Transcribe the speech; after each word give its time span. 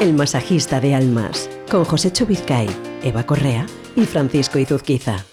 El 0.00 0.14
masajista 0.14 0.80
de 0.80 0.94
almas, 0.94 1.50
con 1.70 1.84
José 1.84 2.10
Chubizcay, 2.10 2.66
Eva 3.02 3.26
Correa 3.26 3.66
y 3.94 4.06
Francisco 4.06 4.58
Izuzquiza. 4.58 5.26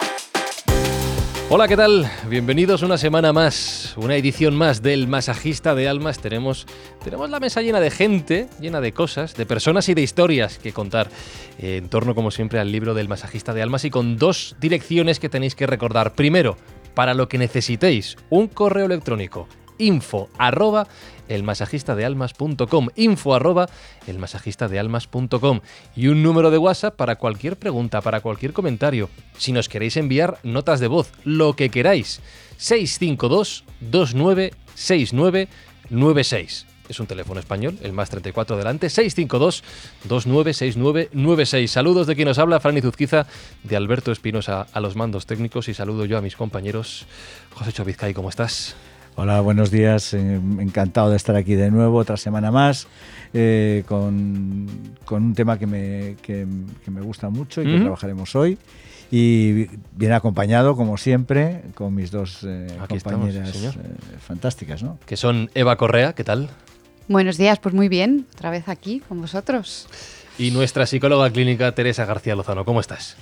Hola, 1.50 1.70
¿qué 1.70 1.78
tal? 1.78 2.12
Bienvenidos 2.28 2.84
una 2.84 2.98
semana 2.98 3.32
más, 3.32 3.93
una 3.95 4.18
edición 4.18 4.57
más 4.57 4.82
del 4.82 5.07
Masajista 5.07 5.73
de 5.73 5.88
Almas. 5.88 6.20
Tenemos, 6.20 6.68
tenemos 7.02 7.30
la 7.30 7.39
mesa 7.39 7.61
llena 7.61 7.80
de 7.80 7.91
gente, 7.91 8.50
llena 8.59 8.82
de 8.82 8.91
cosas, 8.91 9.36
de 9.36 9.45
personas 9.45 9.88
y 9.88 9.93
de 9.93 10.02
historias 10.02 10.59
que 10.59 10.73
contar 10.73 11.09
eh, 11.59 11.77
en 11.77 11.88
torno, 11.88 12.13
como 12.13 12.29
siempre, 12.29 12.59
al 12.59 12.70
libro 12.70 12.93
del 12.93 13.07
Masajista 13.07 13.54
de 13.54 13.61
Almas 13.61 13.86
y 13.86 13.89
con 13.89 14.18
dos 14.18 14.57
direcciones 14.59 15.21
que 15.21 15.29
tenéis 15.29 15.55
que 15.55 15.65
recordar. 15.65 16.13
Primero, 16.13 16.57
para 16.93 17.13
lo 17.13 17.29
que 17.29 17.38
necesitéis, 17.38 18.18
un 18.29 18.49
correo 18.49 18.88
electrónico 18.88 19.47
info 19.77 20.29
elmasajistadealmas.com 21.30 22.88
info 22.96 23.36
arroba 23.36 23.70
elmasajistadealmas.com 24.07 25.60
y 25.96 26.07
un 26.07 26.24
número 26.24 26.50
de 26.51 26.57
WhatsApp 26.57 26.96
para 26.96 27.18
cualquier 27.18 27.57
pregunta, 27.57 28.01
para 28.01 28.21
cualquier 28.21 28.54
comentario. 28.54 29.10
Si 29.37 29.51
nos 29.51 29.70
queréis 29.70 29.98
enviar 29.98 30.39
notas 30.43 30.79
de 30.79 30.87
voz, 30.87 31.11
lo 31.24 31.54
que 31.54 31.70
queráis, 31.70 32.22
652 32.58 33.66
296996 33.81 36.66
es 36.89 37.00
un 37.00 37.08
teléfono 37.08 37.39
español, 37.39 37.78
el 37.81 37.94
más 37.94 38.09
34 38.09 38.58
delante, 38.58 38.88
652-296996. 38.88 41.67
Saludos 41.67 42.08
de 42.08 42.16
quien 42.16 42.28
nos 42.28 42.39
habla, 42.39 42.59
Franny 42.59 42.81
Zuzquiza, 42.81 43.28
de 43.64 43.75
Alberto 43.75 44.12
Espinosa 44.12 44.66
a 44.72 44.80
los 44.80 44.95
mandos 44.95 45.28
técnicos 45.28 45.70
y 45.70 45.73
saludo 45.73 46.06
yo 46.06 46.16
a 46.17 46.22
mis 46.22 46.36
compañeros. 46.36 47.08
José 47.53 47.73
Chovizcay, 47.73 48.14
¿cómo 48.14 48.30
estás? 48.30 48.75
Hola, 49.20 49.42
buenos 49.42 49.72
días. 49.72 50.14
Eh, 50.14 50.36
encantado 50.59 51.09
de 51.09 51.17
estar 51.17 51.36
aquí 51.36 51.56
de 51.56 51.72
nuevo, 51.72 51.98
otra 51.98 52.17
semana 52.17 52.52
más, 52.52 52.88
eh, 53.34 53.84
con, 53.88 54.68
un 55.09 55.34
tema 55.34 55.58
que 55.58 55.66
me, 55.66 56.16
me, 56.86 57.02
gusta 57.02 57.32
mucho 57.32 57.64
y 57.64 57.66
que 57.66 57.80
trabajaremos 57.80 58.36
hoy. 58.36 58.59
Y 59.09 59.70
bien 59.96 60.12
acompañado, 60.12 60.76
como 60.76 60.98
siempre, 60.98 61.64
con 61.74 61.96
mis 61.96 62.12
dos 62.12 62.44
eh, 62.44 62.68
compañeras 62.88 63.76
fantásticas. 64.20 64.84
¿no? 64.84 65.00
Que 65.08 65.18
son 65.18 65.50
Eva 65.56 65.78
Correa, 65.78 66.14
¿qué 66.14 66.24
tal? 66.24 66.50
Buenos 67.08 67.38
días, 67.38 67.58
pues 67.58 67.74
muy 67.74 67.90
bien, 67.90 68.28
otra 68.36 68.52
vez 68.52 68.70
aquí 68.70 69.00
con 69.00 69.20
vosotros. 69.20 69.88
Y 70.38 70.52
nuestra 70.52 70.86
psicóloga 70.86 71.31
clínica 71.31 71.72
Teresa 71.72 72.06
García 72.06 72.36
Lozano, 72.36 72.66
¿cómo 72.66 72.81
estás? 72.81 73.18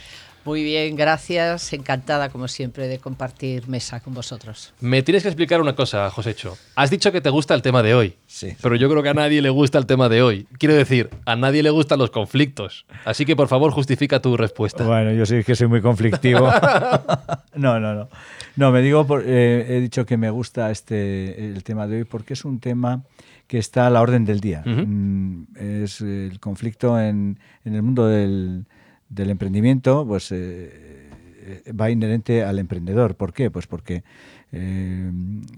Muy 0.45 0.63
bien, 0.63 0.95
gracias. 0.95 1.73
Encantada, 1.73 2.29
como 2.29 2.47
siempre, 2.47 2.87
de 2.87 2.99
compartir 2.99 3.67
mesa 3.67 3.99
con 3.99 4.13
vosotros. 4.13 4.75
Me 4.79 5.01
tienes 5.01 5.23
que 5.23 5.29
explicar 5.29 5.59
una 5.59 5.75
cosa, 5.75 6.07
Josécho. 6.11 6.55
Has 6.75 6.91
dicho 6.91 7.11
que 7.11 7.19
te 7.19 7.31
gusta 7.31 7.55
el 7.55 7.63
tema 7.63 7.81
de 7.81 7.95
hoy. 7.95 8.15
Sí. 8.27 8.55
Pero 8.61 8.75
yo 8.75 8.87
creo 8.87 9.01
que 9.01 9.09
a 9.09 9.15
nadie 9.15 9.41
le 9.41 9.49
gusta 9.49 9.79
el 9.79 9.87
tema 9.87 10.07
de 10.07 10.21
hoy. 10.21 10.47
Quiero 10.59 10.75
decir, 10.75 11.09
a 11.25 11.35
nadie 11.35 11.63
le 11.63 11.71
gustan 11.71 11.97
los 11.97 12.11
conflictos. 12.11 12.85
Así 13.05 13.25
que, 13.25 13.35
por 13.35 13.47
favor, 13.47 13.71
justifica 13.71 14.21
tu 14.21 14.37
respuesta. 14.37 14.85
Bueno, 14.85 15.13
yo 15.13 15.25
sí 15.25 15.43
que 15.43 15.55
soy 15.55 15.65
muy 15.65 15.81
conflictivo. 15.81 16.47
no, 17.55 17.79
no, 17.79 17.95
no. 17.95 18.09
No, 18.55 18.71
me 18.71 18.83
digo, 18.83 19.07
eh, 19.25 19.65
he 19.67 19.79
dicho 19.81 20.05
que 20.05 20.15
me 20.15 20.29
gusta 20.29 20.69
este, 20.69 21.43
el 21.43 21.63
tema 21.63 21.87
de 21.87 21.97
hoy 21.97 22.03
porque 22.03 22.33
es 22.33 22.45
un 22.45 22.59
tema 22.59 23.01
que 23.47 23.57
está 23.57 23.87
a 23.87 23.89
la 23.89 23.99
orden 23.99 24.25
del 24.25 24.41
día. 24.41 24.61
Mm, 24.63 25.45
es 25.55 26.01
el 26.01 26.39
conflicto 26.39 26.99
en 26.99 27.39
el 27.63 27.81
mundo 27.81 28.07
del 28.07 28.65
del 29.15 29.29
emprendimiento 29.29 30.05
pues 30.05 30.31
eh, 30.31 31.09
eh, 31.47 31.71
va 31.71 31.89
inherente 31.89 32.43
al 32.43 32.59
emprendedor. 32.59 33.15
¿Por 33.15 33.33
qué? 33.33 33.49
Pues 33.49 33.65
porque 33.65 34.03
eh, 34.51 35.11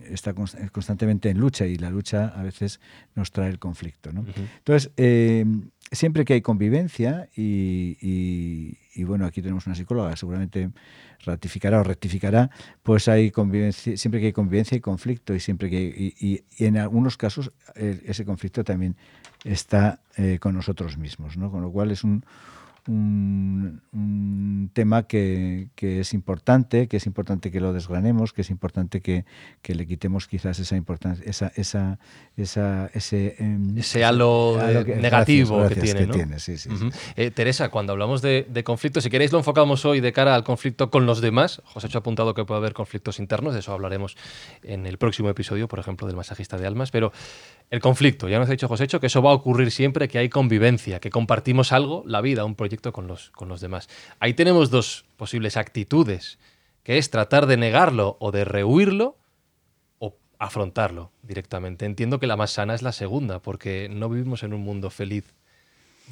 está 0.09 0.33
constantemente 0.33 1.29
en 1.29 1.39
lucha 1.39 1.65
y 1.65 1.75
la 1.77 1.89
lucha 1.89 2.27
a 2.27 2.43
veces 2.43 2.79
nos 3.15 3.31
trae 3.31 3.49
el 3.49 3.59
conflicto. 3.59 4.11
Entonces, 4.11 4.91
siempre 5.91 6.25
que 6.25 6.33
hay 6.33 6.41
convivencia 6.41 7.29
y, 7.35 9.03
bueno, 9.03 9.25
aquí 9.25 9.41
tenemos 9.41 9.65
una 9.65 9.75
psicóloga, 9.75 10.15
seguramente 10.15 10.71
ratificará 11.25 11.79
o 11.79 11.83
rectificará, 11.83 12.49
pues 12.83 13.07
hay 13.07 13.31
convivencia, 13.31 13.97
siempre 13.97 14.19
que 14.19 14.27
hay 14.27 14.33
convivencia 14.33 14.77
y 14.77 14.81
conflicto 14.81 15.33
y 15.33 15.39
siempre 15.39 15.69
que 15.69 16.13
y, 16.19 16.43
en 16.63 16.77
algunos 16.77 17.17
casos 17.17 17.51
ese 17.75 18.25
conflicto 18.25 18.63
también 18.63 18.95
está 19.43 20.01
con 20.39 20.53
nosotros 20.53 20.97
mismos, 20.97 21.37
¿no? 21.37 21.49
Con 21.49 21.61
lo 21.61 21.71
cual 21.71 21.91
es 21.91 22.03
un 22.03 22.23
un, 22.87 24.69
tema 24.73 25.03
que, 25.03 25.69
es 25.79 26.13
importante, 26.13 26.87
que 26.87 26.97
es 26.97 27.05
importante 27.05 27.51
que 27.51 27.59
lo 27.59 27.73
desgranemos, 27.73 28.33
que 28.33 28.41
es 28.41 28.49
importante 28.49 29.01
que, 29.01 29.25
le 29.63 29.85
quitemos 29.85 30.27
quizás 30.27 30.59
esa 30.59 30.75
importancia, 30.75 31.23
esa, 31.27 31.51
esa, 31.55 31.99
esa 32.35 32.89
ese, 32.93 33.35
em, 33.39 33.77
ese 33.77 34.03
halo, 34.05 34.57
negativo 34.85 35.67
que 35.67 35.75
tiene. 35.75 36.07
Eh, 37.15 37.31
Teresa, 37.31 37.69
cuando 37.69 37.93
hablamos 37.93 38.21
de, 38.21 38.45
de 38.49 38.63
conflictos, 38.63 39.03
si 39.03 39.09
queréis 39.09 39.31
lo 39.31 39.39
enfocamos 39.39 39.85
hoy 39.85 39.99
de 39.99 40.11
cara 40.13 40.35
al 40.35 40.43
conflicto 40.43 40.89
con 40.89 41.05
los 41.05 41.21
demás. 41.21 41.61
José 41.65 41.87
ha 41.93 41.97
apuntado 41.97 42.33
que 42.33 42.45
puede 42.45 42.59
haber 42.59 42.73
conflictos 42.73 43.19
internos, 43.19 43.53
de 43.53 43.61
eso 43.61 43.73
hablaremos 43.73 44.15
en 44.63 44.85
el 44.85 44.97
próximo 44.97 45.29
episodio, 45.29 45.67
por 45.67 45.79
ejemplo, 45.79 46.07
del 46.07 46.15
masajista 46.15 46.57
de 46.57 46.67
almas, 46.67 46.91
pero 46.91 47.11
el 47.69 47.81
conflicto, 47.81 48.29
ya 48.29 48.39
nos 48.39 48.47
ha 48.47 48.51
dicho 48.51 48.67
José 48.69 48.87
que 48.87 49.07
eso 49.07 49.21
va 49.21 49.31
a 49.31 49.33
ocurrir 49.33 49.71
siempre 49.71 50.07
que 50.07 50.17
hay 50.17 50.29
convivencia, 50.29 50.99
que 50.99 51.09
compartimos 51.09 51.73
algo, 51.73 52.03
la 52.05 52.21
vida, 52.21 52.45
un 52.45 52.55
proyecto 52.55 52.76
con 52.81 53.07
los, 53.07 53.31
con 53.31 53.49
los 53.49 53.61
demás. 53.61 53.89
Ahí 54.19 54.33
tenemos 54.33 54.69
dos 54.69 55.05
posibles 55.17 55.57
actitudes, 55.57 56.39
que 56.83 56.97
es 56.97 57.09
tratar 57.09 57.47
de 57.47 57.57
negarlo 57.57 58.17
o 58.19 58.31
de 58.31 58.45
rehuirlo 58.45 59.17
o 59.99 60.15
afrontarlo 60.39 61.11
directamente. 61.21 61.85
Entiendo 61.85 62.19
que 62.19 62.27
la 62.27 62.37
más 62.37 62.51
sana 62.51 62.75
es 62.75 62.81
la 62.81 62.91
segunda, 62.91 63.39
porque 63.39 63.89
no 63.89 64.09
vivimos 64.09 64.43
en 64.43 64.53
un 64.53 64.61
mundo 64.61 64.89
feliz 64.89 65.25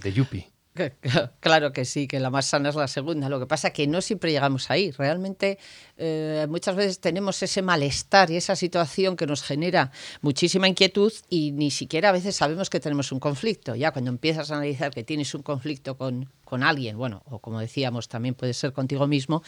de 0.01 0.13
yuppie. 0.13 0.54
Claro 1.39 1.71
que 1.71 1.85
sí, 1.85 2.07
que 2.07 2.19
la 2.19 2.29
más 2.29 2.45
sana 2.45 2.69
es 2.69 2.75
la 2.75 2.87
segunda. 2.87 3.29
Lo 3.29 3.39
que 3.39 3.45
pasa 3.45 3.69
es 3.69 3.73
que 3.73 3.87
no 3.87 4.01
siempre 4.01 4.31
llegamos 4.31 4.69
ahí. 4.69 4.91
Realmente 4.91 5.57
eh, 5.97 6.45
muchas 6.49 6.75
veces 6.75 6.99
tenemos 6.99 7.41
ese 7.41 7.61
malestar 7.61 8.31
y 8.31 8.37
esa 8.37 8.55
situación 8.55 9.15
que 9.15 9.25
nos 9.25 9.43
genera 9.43 9.91
muchísima 10.21 10.67
inquietud 10.67 11.13
y 11.29 11.51
ni 11.51 11.71
siquiera 11.71 12.09
a 12.09 12.11
veces 12.11 12.35
sabemos 12.35 12.69
que 12.69 12.79
tenemos 12.79 13.11
un 13.11 13.19
conflicto. 13.19 13.75
Ya 13.75 13.91
cuando 13.91 14.11
empiezas 14.11 14.51
a 14.51 14.55
analizar 14.55 14.91
que 14.91 15.03
tienes 15.03 15.33
un 15.33 15.43
conflicto 15.43 15.97
con, 15.97 16.31
con 16.43 16.63
alguien, 16.63 16.97
bueno, 16.97 17.23
o 17.25 17.39
como 17.39 17.59
decíamos, 17.59 18.07
también 18.07 18.35
puede 18.35 18.53
ser 18.53 18.73
contigo 18.73 19.07
mismo, 19.07 19.43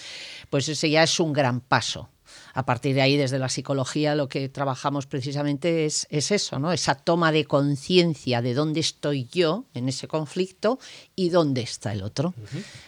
pues 0.49 0.69
ese 0.69 0.89
ya 0.89 1.03
es 1.03 1.19
un 1.19 1.33
gran 1.33 1.61
paso 1.61 2.09
a 2.53 2.65
partir 2.65 2.95
de 2.95 3.01
ahí, 3.01 3.17
desde 3.17 3.39
la 3.39 3.49
psicología, 3.49 4.15
lo 4.15 4.27
que 4.27 4.49
trabajamos 4.49 5.05
precisamente 5.05 5.85
es, 5.85 6.07
eso, 6.09 6.59
¿no? 6.59 6.71
Esa 6.71 6.95
toma 6.95 7.31
de 7.31 7.45
conciencia 7.45 8.41
de 8.41 8.53
dónde 8.53 8.79
estoy 8.79 9.27
yo 9.31 9.65
en 9.73 9.89
ese 9.89 10.07
conflicto 10.07 10.79
y 11.15 11.29
dónde 11.29 11.61
está 11.61 11.93
el 11.93 12.03
otro, 12.03 12.33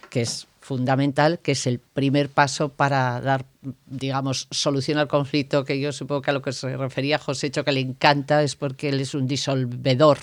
que 0.10 0.22
es 0.22 0.48
fundamental, 0.60 1.40
que 1.40 1.54
es 1.54 1.66
el 1.68 1.80
primer 1.80 2.30
paso 2.30 2.70
para 2.70 3.20
dar 3.22 3.46
digamos, 3.86 4.47
soluciona 4.52 5.02
el 5.02 5.08
conflicto, 5.08 5.66
que 5.66 5.80
yo 5.80 5.92
supongo 5.92 6.22
que 6.22 6.30
a 6.30 6.34
lo 6.34 6.42
que 6.42 6.53
se 6.53 6.78
refería 6.78 7.20
José 7.20 7.47
Hecho 7.47 7.66
que 7.66 7.74
le 7.74 7.81
encanta 7.81 8.42
es 8.42 8.56
porque 8.56 8.90
él 8.90 9.02
es 9.02 9.14
un 9.14 9.28
disolvedor, 9.28 10.20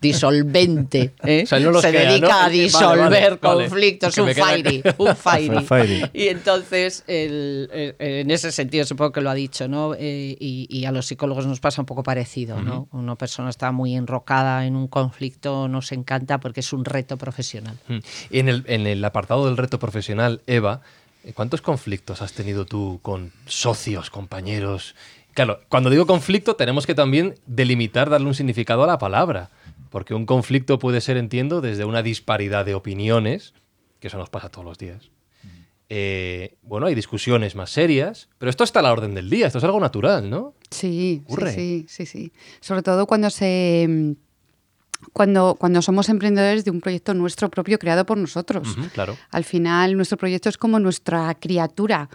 disolvente. 0.00 1.14
¿eh? 1.24 1.46
se 1.46 1.92
dedica 1.92 2.44
a 2.44 2.48
disolver 2.50 3.38
conflictos, 3.38 4.18
un 4.18 4.28
fiery, 4.28 4.82
un 4.98 5.16
fiery. 5.16 6.10
y 6.12 6.28
entonces, 6.28 7.02
en 7.06 8.30
ese 8.30 8.52
sentido, 8.52 8.84
supongo 8.84 9.12
que 9.12 9.20
lo 9.22 9.30
ha 9.30 9.34
dicho, 9.34 9.68
¿no? 9.68 9.94
Eh, 9.94 10.36
y, 10.38 10.84
a 10.86 10.92
los 10.92 11.06
psicólogos 11.06 11.46
nos 11.46 11.58
pasa 11.58 11.82
un 11.82 11.86
poco 11.86 12.02
parecido, 12.02 12.60
¿no? 12.62 12.88
Una 12.92 13.16
persona 13.16 13.50
está 13.50 13.72
muy 13.72 13.96
enrocada 13.96 14.66
en 14.66 14.76
un 14.76 14.86
conflicto, 14.86 15.66
nos 15.66 15.92
encanta 15.92 16.38
porque 16.38 16.60
es 16.60 16.72
un 16.72 16.84
reto 16.84 17.16
profesional. 17.16 17.76
Y 18.30 18.38
en 18.38 18.48
el, 18.48 18.64
en 18.66 18.86
el 18.86 19.04
apartado 19.04 19.46
del 19.46 19.56
reto 19.56 19.78
profesional, 19.78 20.42
Eva, 20.46 20.82
¿Cuántos 21.34 21.60
conflictos 21.60 22.22
has 22.22 22.32
tenido 22.32 22.66
tú 22.66 23.00
con 23.02 23.32
socios, 23.46 24.10
compañeros? 24.10 24.94
Claro, 25.34 25.60
cuando 25.68 25.90
digo 25.90 26.06
conflicto 26.06 26.56
tenemos 26.56 26.86
que 26.86 26.94
también 26.94 27.34
delimitar, 27.46 28.08
darle 28.08 28.28
un 28.28 28.34
significado 28.34 28.84
a 28.84 28.86
la 28.86 28.98
palabra, 28.98 29.50
porque 29.90 30.14
un 30.14 30.24
conflicto 30.24 30.78
puede 30.78 31.00
ser, 31.00 31.16
entiendo, 31.16 31.60
desde 31.60 31.84
una 31.84 32.02
disparidad 32.02 32.64
de 32.64 32.74
opiniones, 32.74 33.54
que 34.00 34.08
eso 34.08 34.18
nos 34.18 34.30
pasa 34.30 34.48
todos 34.48 34.64
los 34.64 34.78
días. 34.78 35.10
Eh, 35.88 36.56
bueno, 36.62 36.86
hay 36.86 36.94
discusiones 36.94 37.54
más 37.54 37.70
serias, 37.70 38.28
pero 38.38 38.50
esto 38.50 38.64
está 38.64 38.80
a 38.80 38.82
la 38.82 38.92
orden 38.92 39.14
del 39.14 39.30
día, 39.30 39.46
esto 39.46 39.58
es 39.58 39.64
algo 39.64 39.78
natural, 39.78 40.28
¿no? 40.28 40.54
Sí, 40.70 41.22
sí, 41.54 41.86
sí, 41.88 42.06
sí. 42.06 42.32
Sobre 42.60 42.82
todo 42.82 43.06
cuando 43.06 43.30
se 43.30 44.16
cuando, 45.12 45.56
cuando 45.58 45.82
somos 45.82 46.08
emprendedores 46.08 46.64
de 46.64 46.70
un 46.70 46.80
proyecto 46.80 47.14
nuestro 47.14 47.50
propio 47.50 47.78
creado 47.78 48.04
por 48.06 48.18
nosotros. 48.18 48.76
claro. 48.92 49.16
Al 49.30 49.44
final, 49.44 49.96
nuestro 49.96 50.18
proyecto 50.18 50.48
es 50.48 50.58
como 50.58 50.78
nuestra 50.78 51.34
criatura, 51.34 52.08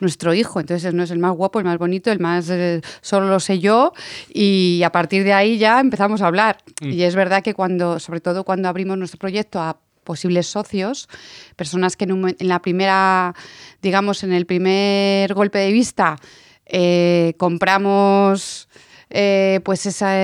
nuestro 0.00 0.34
hijo. 0.34 0.60
Entonces, 0.60 0.94
no 0.94 1.02
es 1.02 1.10
el 1.10 1.18
más 1.18 1.32
guapo, 1.32 1.58
el 1.58 1.64
más 1.64 1.78
bonito, 1.78 2.10
el 2.10 2.20
más 2.20 2.48
eh, 2.50 2.80
solo 3.00 3.28
lo 3.28 3.40
sé 3.40 3.58
yo. 3.58 3.92
Y 4.32 4.82
a 4.84 4.90
partir 4.90 5.24
de 5.24 5.32
ahí 5.32 5.58
ya 5.58 5.80
empezamos 5.80 6.22
a 6.22 6.26
hablar. 6.26 6.58
Mm. 6.80 6.90
Y 6.90 7.02
es 7.02 7.14
verdad 7.14 7.42
que 7.42 7.54
cuando, 7.54 7.98
sobre 7.98 8.20
todo 8.20 8.44
cuando 8.44 8.68
abrimos 8.68 8.98
nuestro 8.98 9.18
proyecto 9.18 9.60
a 9.60 9.78
posibles 10.04 10.46
socios, 10.46 11.08
personas 11.54 11.96
que 11.96 12.04
en, 12.04 12.36
la 12.40 12.62
primera, 12.62 13.34
digamos, 13.82 14.24
en 14.24 14.32
el 14.32 14.46
primer 14.46 15.34
golpe 15.34 15.58
de 15.58 15.70
vista, 15.70 16.16
eh, 16.64 17.34
compramos 17.36 18.68
eh, 19.10 19.60
pues 19.64 19.84
esa 19.84 20.14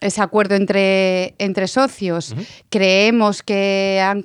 ese 0.00 0.22
acuerdo 0.22 0.54
entre, 0.54 1.34
entre 1.38 1.68
socios, 1.68 2.34
creemos 2.68 3.42
que 3.42 4.02
han 4.04 4.22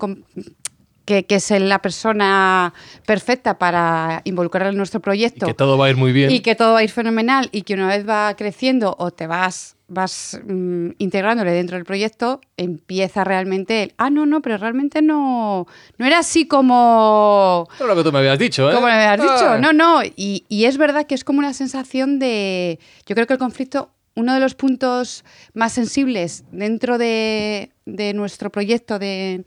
que, 1.06 1.26
es 1.30 1.52
la 1.52 1.82
persona 1.82 2.74
perfecta 3.06 3.58
para 3.58 4.22
involucrar 4.24 4.68
en 4.68 4.78
nuestro 4.78 5.00
proyecto. 5.00 5.46
Y 5.46 5.50
que 5.50 5.54
todo 5.54 5.78
va 5.78 5.88
a 5.88 5.90
ir 5.90 5.98
muy 5.98 6.12
bien. 6.12 6.32
Y 6.32 6.40
que 6.40 6.56
todo 6.56 6.74
va 6.74 6.80
a 6.80 6.84
ir 6.84 6.92
fenomenal 6.92 7.50
y 7.52 7.64
que 7.64 7.74
una 7.74 7.88
vez 7.88 8.08
va 8.08 8.34
creciendo 8.36 8.96
o 8.98 9.12
te 9.12 9.28
vas 9.28 9.76
vas 9.94 10.40
mm, 10.46 10.92
integrándole 11.00 11.52
dentro 11.52 11.76
del 11.76 11.84
proyecto, 11.84 12.40
empieza 12.56 13.26
realmente 13.26 13.84
el, 13.84 13.94
ah, 13.98 14.10
no, 14.10 14.26
no, 14.26 14.42
pero 14.42 14.58
realmente 14.58 15.02
no, 15.02 15.68
no 15.98 16.06
era 16.06 16.20
así 16.20 16.48
como... 16.48 17.68
Pero 17.78 17.90
lo 17.90 17.96
que 17.98 18.04
tú 18.04 18.12
me 18.14 18.20
habías 18.20 18.40
dicho, 18.40 18.72
¿eh? 18.72 18.74
Como 18.74 18.88
me 18.88 18.94
habías 18.94 19.22
dicho, 19.22 19.58
no, 19.58 19.74
no. 19.74 20.02
Y, 20.04 20.46
y 20.48 20.64
es 20.64 20.78
verdad 20.78 21.08
que 21.08 21.16
es 21.16 21.26
como 21.26 21.40
una 21.40 21.54
sensación 21.54 22.20
de, 22.20 22.80
yo 23.06 23.16
creo 23.16 23.28
que 23.28 23.34
el 23.34 23.40
conflicto 23.40 23.92
uno 24.16 24.34
de 24.34 24.40
los 24.40 24.56
puntos 24.56 25.24
más 25.54 25.74
sensibles 25.74 26.44
dentro 26.52 26.98
de, 26.98 27.72
de 27.86 28.14
nuestro 28.14 28.52
proyecto 28.52 29.00
de, 29.00 29.44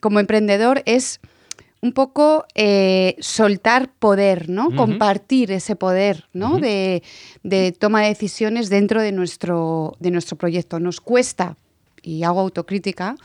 como 0.00 0.20
emprendedor 0.20 0.82
es 0.86 1.20
un 1.82 1.92
poco 1.92 2.46
eh, 2.54 3.16
soltar 3.18 3.92
poder, 3.92 4.48
¿no? 4.48 4.70
Compartir 4.74 5.50
ese 5.50 5.74
poder, 5.74 6.28
¿no? 6.32 6.58
de, 6.58 7.02
toma 7.78 8.02
de 8.02 8.08
decisiones 8.08 8.70
dentro 8.70 9.02
de 9.02 9.10
nuestro, 9.10 9.96
de 9.98 10.12
nuestro 10.12 10.38
proyecto. 10.38 10.78
Nos 10.78 11.00
cuesta, 11.00 11.56
y 12.00 12.22
hago 12.22 12.38
autocrítica, 12.38 13.16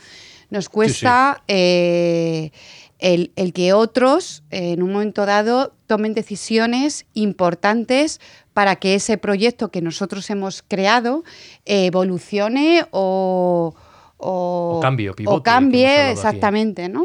nos 0.50 0.68
cuesta 0.68 1.44
eh, 1.46 2.50
el, 2.98 3.32
que 3.54 3.72
otros, 3.72 4.42
en 4.50 4.82
un 4.82 4.92
momento 4.92 5.26
dado, 5.26 5.74
tomen 5.86 6.14
decisiones 6.14 7.06
importantes 7.14 8.20
para 8.52 8.76
que 8.76 8.94
ese 8.94 9.18
proyecto 9.18 9.70
que 9.70 9.82
nosotros 9.82 10.28
hemos 10.30 10.62
creado 10.62 11.24
evolucione 11.64 12.86
o 12.90 13.74
o, 14.20 14.80
cambio, 14.82 15.14
o 15.26 15.42
cambie 15.42 16.10
exactamente, 16.10 16.88
¿no? 16.88 17.04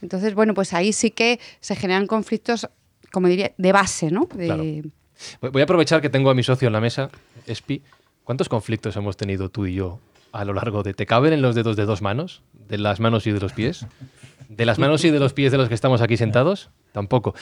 Entonces, 0.00 0.34
bueno, 0.34 0.54
pues 0.54 0.72
ahí 0.72 0.92
sí 0.92 1.10
que 1.10 1.40
se 1.60 1.74
generan 1.74 2.06
conflictos, 2.06 2.68
como 3.10 3.26
diría, 3.26 3.52
de 3.58 3.72
base, 3.72 4.10
¿no? 4.10 4.28
Voy 5.40 5.60
a 5.60 5.64
aprovechar 5.64 6.00
que 6.00 6.08
tengo 6.08 6.30
a 6.30 6.34
mi 6.34 6.42
socio 6.42 6.68
en 6.68 6.72
la 6.72 6.80
mesa, 6.80 7.10
Espi. 7.46 7.82
¿Cuántos 8.24 8.48
conflictos 8.48 8.96
hemos 8.96 9.16
tenido 9.16 9.48
tú 9.48 9.66
y 9.66 9.74
yo 9.74 9.98
a 10.30 10.44
lo 10.44 10.54
largo 10.54 10.84
de... 10.84 10.94
¿Te 10.94 11.06
caben 11.06 11.32
en 11.32 11.42
los 11.42 11.56
dedos 11.56 11.76
de 11.76 11.84
dos 11.84 12.00
manos? 12.00 12.42
¿De 12.68 12.78
las 12.78 13.00
manos 13.00 13.26
y 13.26 13.32
de 13.32 13.40
los 13.40 13.52
pies? 13.52 13.86
¿De 14.56 14.66
las 14.66 14.78
manos 14.78 15.02
y 15.04 15.10
de 15.10 15.18
los 15.18 15.32
pies 15.32 15.50
de 15.50 15.58
los 15.58 15.68
que 15.68 15.74
estamos 15.74 16.02
aquí 16.02 16.16
sentados? 16.16 16.70
Tampoco. 16.92 17.34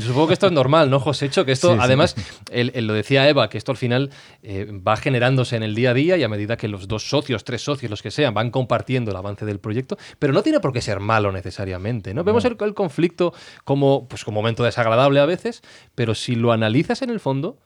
supongo 0.00 0.28
que 0.28 0.32
esto 0.32 0.46
es 0.46 0.52
normal, 0.52 0.88
¿no, 0.88 1.00
José 1.00 1.26
Hecho? 1.26 1.44
Que 1.44 1.52
esto, 1.52 1.76
además, 1.78 2.16
lo 2.50 2.94
decía 2.94 3.28
Eva, 3.28 3.50
que 3.50 3.58
esto 3.58 3.72
al 3.72 3.76
final 3.76 4.10
eh, 4.42 4.66
va 4.86 4.96
generándose 4.96 5.56
en 5.56 5.62
el 5.62 5.74
día 5.74 5.90
a 5.90 5.94
día 5.94 6.16
y 6.16 6.22
a 6.22 6.28
medida 6.28 6.56
que 6.56 6.68
los 6.68 6.88
dos 6.88 7.08
socios, 7.08 7.44
tres 7.44 7.62
socios, 7.62 7.90
los 7.90 8.02
que 8.02 8.10
sean, 8.10 8.32
van 8.32 8.50
compartiendo 8.50 9.10
el 9.10 9.16
avance 9.18 9.44
del 9.44 9.60
proyecto, 9.60 9.98
pero 10.18 10.32
no 10.32 10.42
tiene 10.42 10.60
por 10.60 10.72
qué 10.72 10.80
ser 10.80 11.00
malo 11.00 11.30
necesariamente, 11.30 12.14
¿no? 12.14 12.24
Vemos 12.24 12.44
el, 12.46 12.56
conflicto 12.56 13.34
como, 13.64 14.08
pues, 14.08 14.24
como 14.24 14.40
momento 14.40 14.64
desagradable 14.64 15.20
a 15.20 15.26
veces, 15.26 15.62
pero 15.94 16.14
si 16.14 16.34
lo 16.34 16.52
analizas 16.52 17.02
en 17.02 17.10
el 17.10 17.20
fondo, 17.20 17.58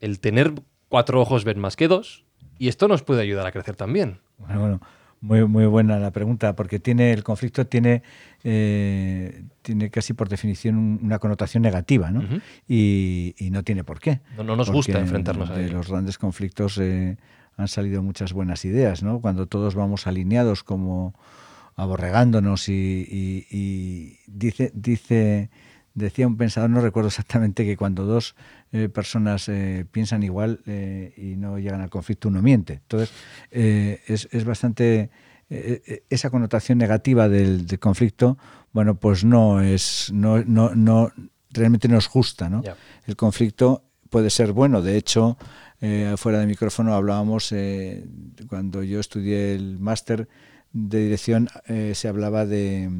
el 0.00 0.20
tener 0.20 0.52
cuatro 0.90 1.20
ojos 1.20 1.44
ven 1.44 1.58
más 1.58 1.76
que 1.76 1.88
dos, 1.88 2.24
y 2.58 2.68
esto 2.68 2.88
nos 2.88 3.02
puede 3.02 3.22
ayudar 3.22 3.46
a 3.46 3.52
crecer 3.52 3.76
también. 3.76 4.20
Bueno, 4.36 4.60
bueno. 4.60 4.80
Muy, 5.20 5.44
muy 5.46 5.66
buena 5.66 5.98
la 5.98 6.12
pregunta, 6.12 6.54
porque 6.54 6.78
tiene 6.78 7.12
el 7.12 7.24
conflicto 7.24 7.66
tiene, 7.66 8.02
eh, 8.44 9.42
tiene 9.62 9.90
casi 9.90 10.12
por 10.12 10.28
definición 10.28 11.00
una 11.02 11.18
connotación 11.18 11.62
negativa, 11.62 12.10
¿no? 12.10 12.22
y, 12.68 13.34
no 13.50 13.64
tiene 13.64 13.82
por 13.82 13.98
qué. 13.98 14.20
No, 14.36 14.44
nos 14.56 14.70
gusta 14.70 14.98
enfrentarnos 15.00 15.50
a 15.50 15.54
ello. 15.54 15.68
De 15.68 15.72
los 15.72 15.88
grandes 15.88 16.18
conflictos 16.18 16.78
eh, 16.78 17.16
han 17.56 17.68
salido 17.68 18.02
muchas 18.02 18.32
buenas 18.32 18.64
ideas, 18.64 19.02
¿no? 19.02 19.20
Cuando 19.20 19.46
todos 19.46 19.74
vamos 19.74 20.06
alineados 20.06 20.62
como 20.62 21.14
aborregándonos 21.74 22.68
y, 22.68 24.18
dice, 24.26 24.70
dice, 24.74 25.50
decía 25.94 26.26
un 26.26 26.36
pensador, 26.36 26.70
no 26.70 26.80
recuerdo 26.80 27.08
exactamente, 27.08 27.64
que 27.64 27.76
cuando 27.76 28.04
dos 28.04 28.36
eh, 28.70 28.90
personas 28.90 29.48
eh, 29.48 29.86
piensan 29.90 30.22
igual 30.22 30.60
eh, 30.66 31.14
y 31.16 31.36
no 31.36 31.58
llegan 31.58 31.80
al 31.80 31.88
conflicto, 31.88 32.28
uno 32.28 32.42
miente. 32.42 32.74
Entonces, 32.74 33.10
es, 33.50 34.28
es, 34.30 34.44
bastante. 34.44 35.10
esa 35.48 36.28
connotación 36.28 36.76
negativa 36.76 37.30
del, 37.30 37.66
conflicto, 37.78 38.36
bueno, 38.72 38.96
pues 38.96 39.24
no 39.24 39.62
es. 39.62 40.10
No, 40.12 40.44
no, 40.44 40.74
no, 40.74 41.10
realmente 41.50 41.88
no 41.88 41.96
es 41.96 42.06
justa, 42.06 42.50
¿no? 42.50 42.62
El 43.06 43.16
conflicto 43.16 43.84
puede 44.10 44.28
ser 44.28 44.52
bueno. 44.52 44.82
De 44.82 44.98
hecho, 44.98 45.38
fuera 46.16 46.38
de 46.38 46.46
micrófono 46.46 46.94
hablábamos, 46.94 47.54
cuando 48.48 48.82
yo 48.82 49.00
estudié 49.00 49.54
el 49.54 49.78
máster, 49.78 50.28
de 50.72 50.98
dirección 51.04 51.48
eh, 51.66 51.92
se 51.94 52.08
hablaba 52.08 52.44
de, 52.44 52.90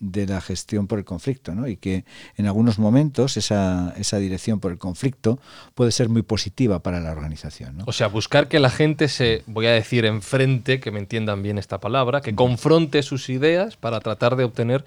de, 0.00 0.26
la 0.26 0.40
gestión 0.40 0.86
por 0.86 0.98
el 0.98 1.04
conflicto, 1.04 1.54
¿no? 1.54 1.68
y 1.68 1.76
que 1.76 2.04
en 2.36 2.46
algunos 2.46 2.78
momentos 2.78 3.36
esa, 3.36 3.92
esa, 3.98 4.18
dirección 4.18 4.60
por 4.60 4.72
el 4.72 4.78
conflicto 4.78 5.38
puede 5.74 5.92
ser 5.92 6.08
muy 6.08 6.22
positiva 6.22 6.82
para 6.82 7.00
la 7.00 7.12
organización. 7.12 7.76
¿no? 7.78 7.84
O 7.86 7.92
sea, 7.92 8.08
buscar 8.08 8.48
que 8.48 8.58
la 8.58 8.70
gente 8.70 9.08
se, 9.08 9.42
voy 9.46 9.66
a 9.66 9.72
decir, 9.72 10.06
enfrente, 10.06 10.80
que 10.80 10.90
me 10.90 11.00
entiendan 11.00 11.42
bien 11.42 11.58
esta 11.58 11.78
palabra, 11.80 12.22
que 12.22 12.34
confronte 12.34 13.02
sus 13.02 13.28
ideas 13.28 13.76
para 13.76 14.00
tratar 14.00 14.36
de 14.36 14.44
obtener 14.44 14.84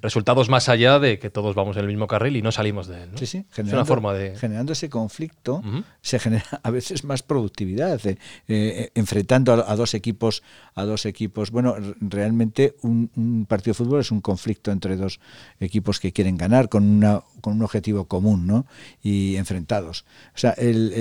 resultados 0.00 0.48
más 0.48 0.68
allá 0.68 0.98
de 0.98 1.20
que 1.20 1.30
todos 1.30 1.54
vamos 1.54 1.76
en 1.76 1.82
el 1.82 1.88
mismo 1.88 2.08
carril 2.08 2.36
y 2.36 2.42
no 2.42 2.50
salimos 2.50 2.88
de 2.88 3.04
él. 3.04 3.12
¿no? 3.12 3.18
Sí, 3.18 3.26
sí, 3.26 3.46
generando, 3.52 3.68
es 3.68 3.74
una 3.74 3.84
forma 3.84 4.14
de... 4.14 4.36
generando 4.36 4.72
ese 4.72 4.90
conflicto 4.90 5.62
se 6.00 6.18
genera 6.18 6.44
a 6.62 6.70
veces 6.70 7.04
más 7.04 7.22
productividad, 7.22 8.00
eh, 8.48 8.90
enfrentando 8.94 9.52
a, 9.52 9.70
a, 9.70 9.76
dos 9.76 9.94
equipos, 9.94 10.42
a 10.74 10.84
dos 10.84 11.06
equipos, 11.06 11.50
bueno, 11.50 11.76
realmente 12.00 12.76
un, 12.82 13.46
partido 13.48 13.72
de 13.72 13.78
fútbol 13.78 14.00
es 14.00 14.10
un 14.10 14.20
conflicto 14.20 14.70
entre 14.70 14.96
dos 14.96 15.20
equipos 15.60 16.00
que 16.00 16.12
quieren 16.12 16.36
ganar 16.36 16.68
con, 16.68 16.84
una, 16.84 17.22
con 17.40 17.54
un 17.54 17.62
objetivo 17.62 18.06
común 18.06 18.46
¿no? 18.46 18.66
y 19.02 19.36
enfrentados. 19.36 20.04
O 20.34 20.38
sea, 20.38 20.50
el, 20.52 20.92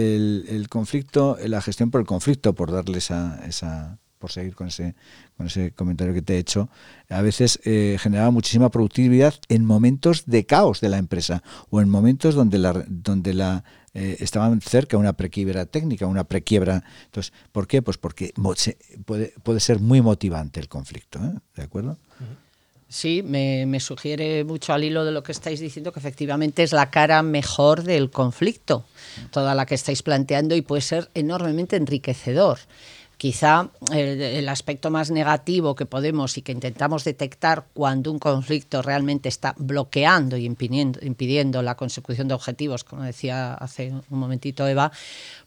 el, 0.48 0.70
conflicto, 0.70 1.38
la 1.46 1.62
gestión 1.62 1.92
por 1.92 2.02
el 2.02 2.08
conflicto, 2.08 2.54
por 2.54 2.72
darle 2.72 2.98
esa, 2.98 3.42
esa 3.48 4.00
por 4.24 4.32
seguir 4.32 4.56
con 4.56 4.68
ese, 4.68 4.96
con 5.36 5.48
ese 5.48 5.74
comentario 5.74 6.14
que 6.14 6.22
te 6.22 6.36
he 6.36 6.38
hecho, 6.38 6.70
a 7.10 7.22
veces 7.22 7.60
eh, 7.66 7.98
generaba 8.00 8.32
muchísima 8.32 8.72
productividad 8.72 9.34
en 9.50 9.66
momentos 9.66 10.24
de 10.28 10.46
caos 10.46 10.80
de 10.80 10.88
la 10.88 10.98
empresa 10.98 11.44
o 11.70 11.82
en 11.82 11.90
momentos 11.90 12.34
donde 12.34 12.58
la, 12.58 12.86
donde 12.88 13.34
la 13.34 13.66
eh, 13.94 14.18
estaban 14.20 14.60
cerca 14.62 14.98
una 14.98 15.14
prequiebra 15.14 15.66
técnica, 15.66 16.08
una 16.08 16.24
prequiebra. 16.24 16.84
Entonces, 17.06 17.34
¿por 17.52 17.68
qué? 17.68 17.82
Pues 17.82 17.98
porque 17.98 18.34
puede, 19.06 19.34
puede 19.44 19.60
ser 19.60 19.80
muy 19.80 20.02
motivante 20.02 20.60
el 20.60 20.68
conflicto, 20.68 21.20
¿eh? 21.20 21.34
¿de 21.56 21.64
acuerdo? 21.64 21.98
Sí, 22.90 23.24
me, 23.24 23.66
me, 23.66 23.80
sugiere 23.80 24.44
mucho 24.44 24.72
al 24.72 24.84
hilo 24.84 25.04
de 25.04 25.12
lo 25.12 25.24
que 25.24 25.32
estáis 25.32 25.60
diciendo 25.60 25.92
que 25.92 26.00
efectivamente 26.00 26.62
es 26.62 26.74
la 26.74 26.92
cara 26.92 27.24
mejor 27.24 27.84
del 27.84 28.12
conflicto, 28.12 28.86
toda 29.32 29.56
la 29.56 29.66
que 29.66 29.74
estáis 29.74 30.04
planteando 30.04 30.56
y 30.56 30.62
puede 30.62 30.82
ser 30.84 31.10
enormemente 31.16 31.76
enriquecedor. 31.76 32.60
Quizá 33.24 33.70
el, 33.94 34.50
aspecto 34.50 34.92
más 34.92 35.10
negativo 35.10 35.76
que 35.76 35.86
podemos 35.86 36.38
y 36.38 36.42
que 36.42 36.52
intentamos 36.52 37.06
detectar 37.06 37.68
cuando 37.74 38.12
un 38.12 38.20
conflicto 38.20 38.82
realmente 38.82 39.30
está 39.30 39.56
bloqueando 39.58 40.36
y 40.36 40.44
impidiendo, 40.44 41.00
impidiendo 41.02 41.62
la 41.62 41.76
consecución 41.76 42.28
de 42.28 42.34
objetivos, 42.34 42.84
como 42.84 43.04
decía 43.04 43.54
hace 43.54 43.94
un 44.10 44.20
momentito 44.20 44.68
Eva, 44.68 44.92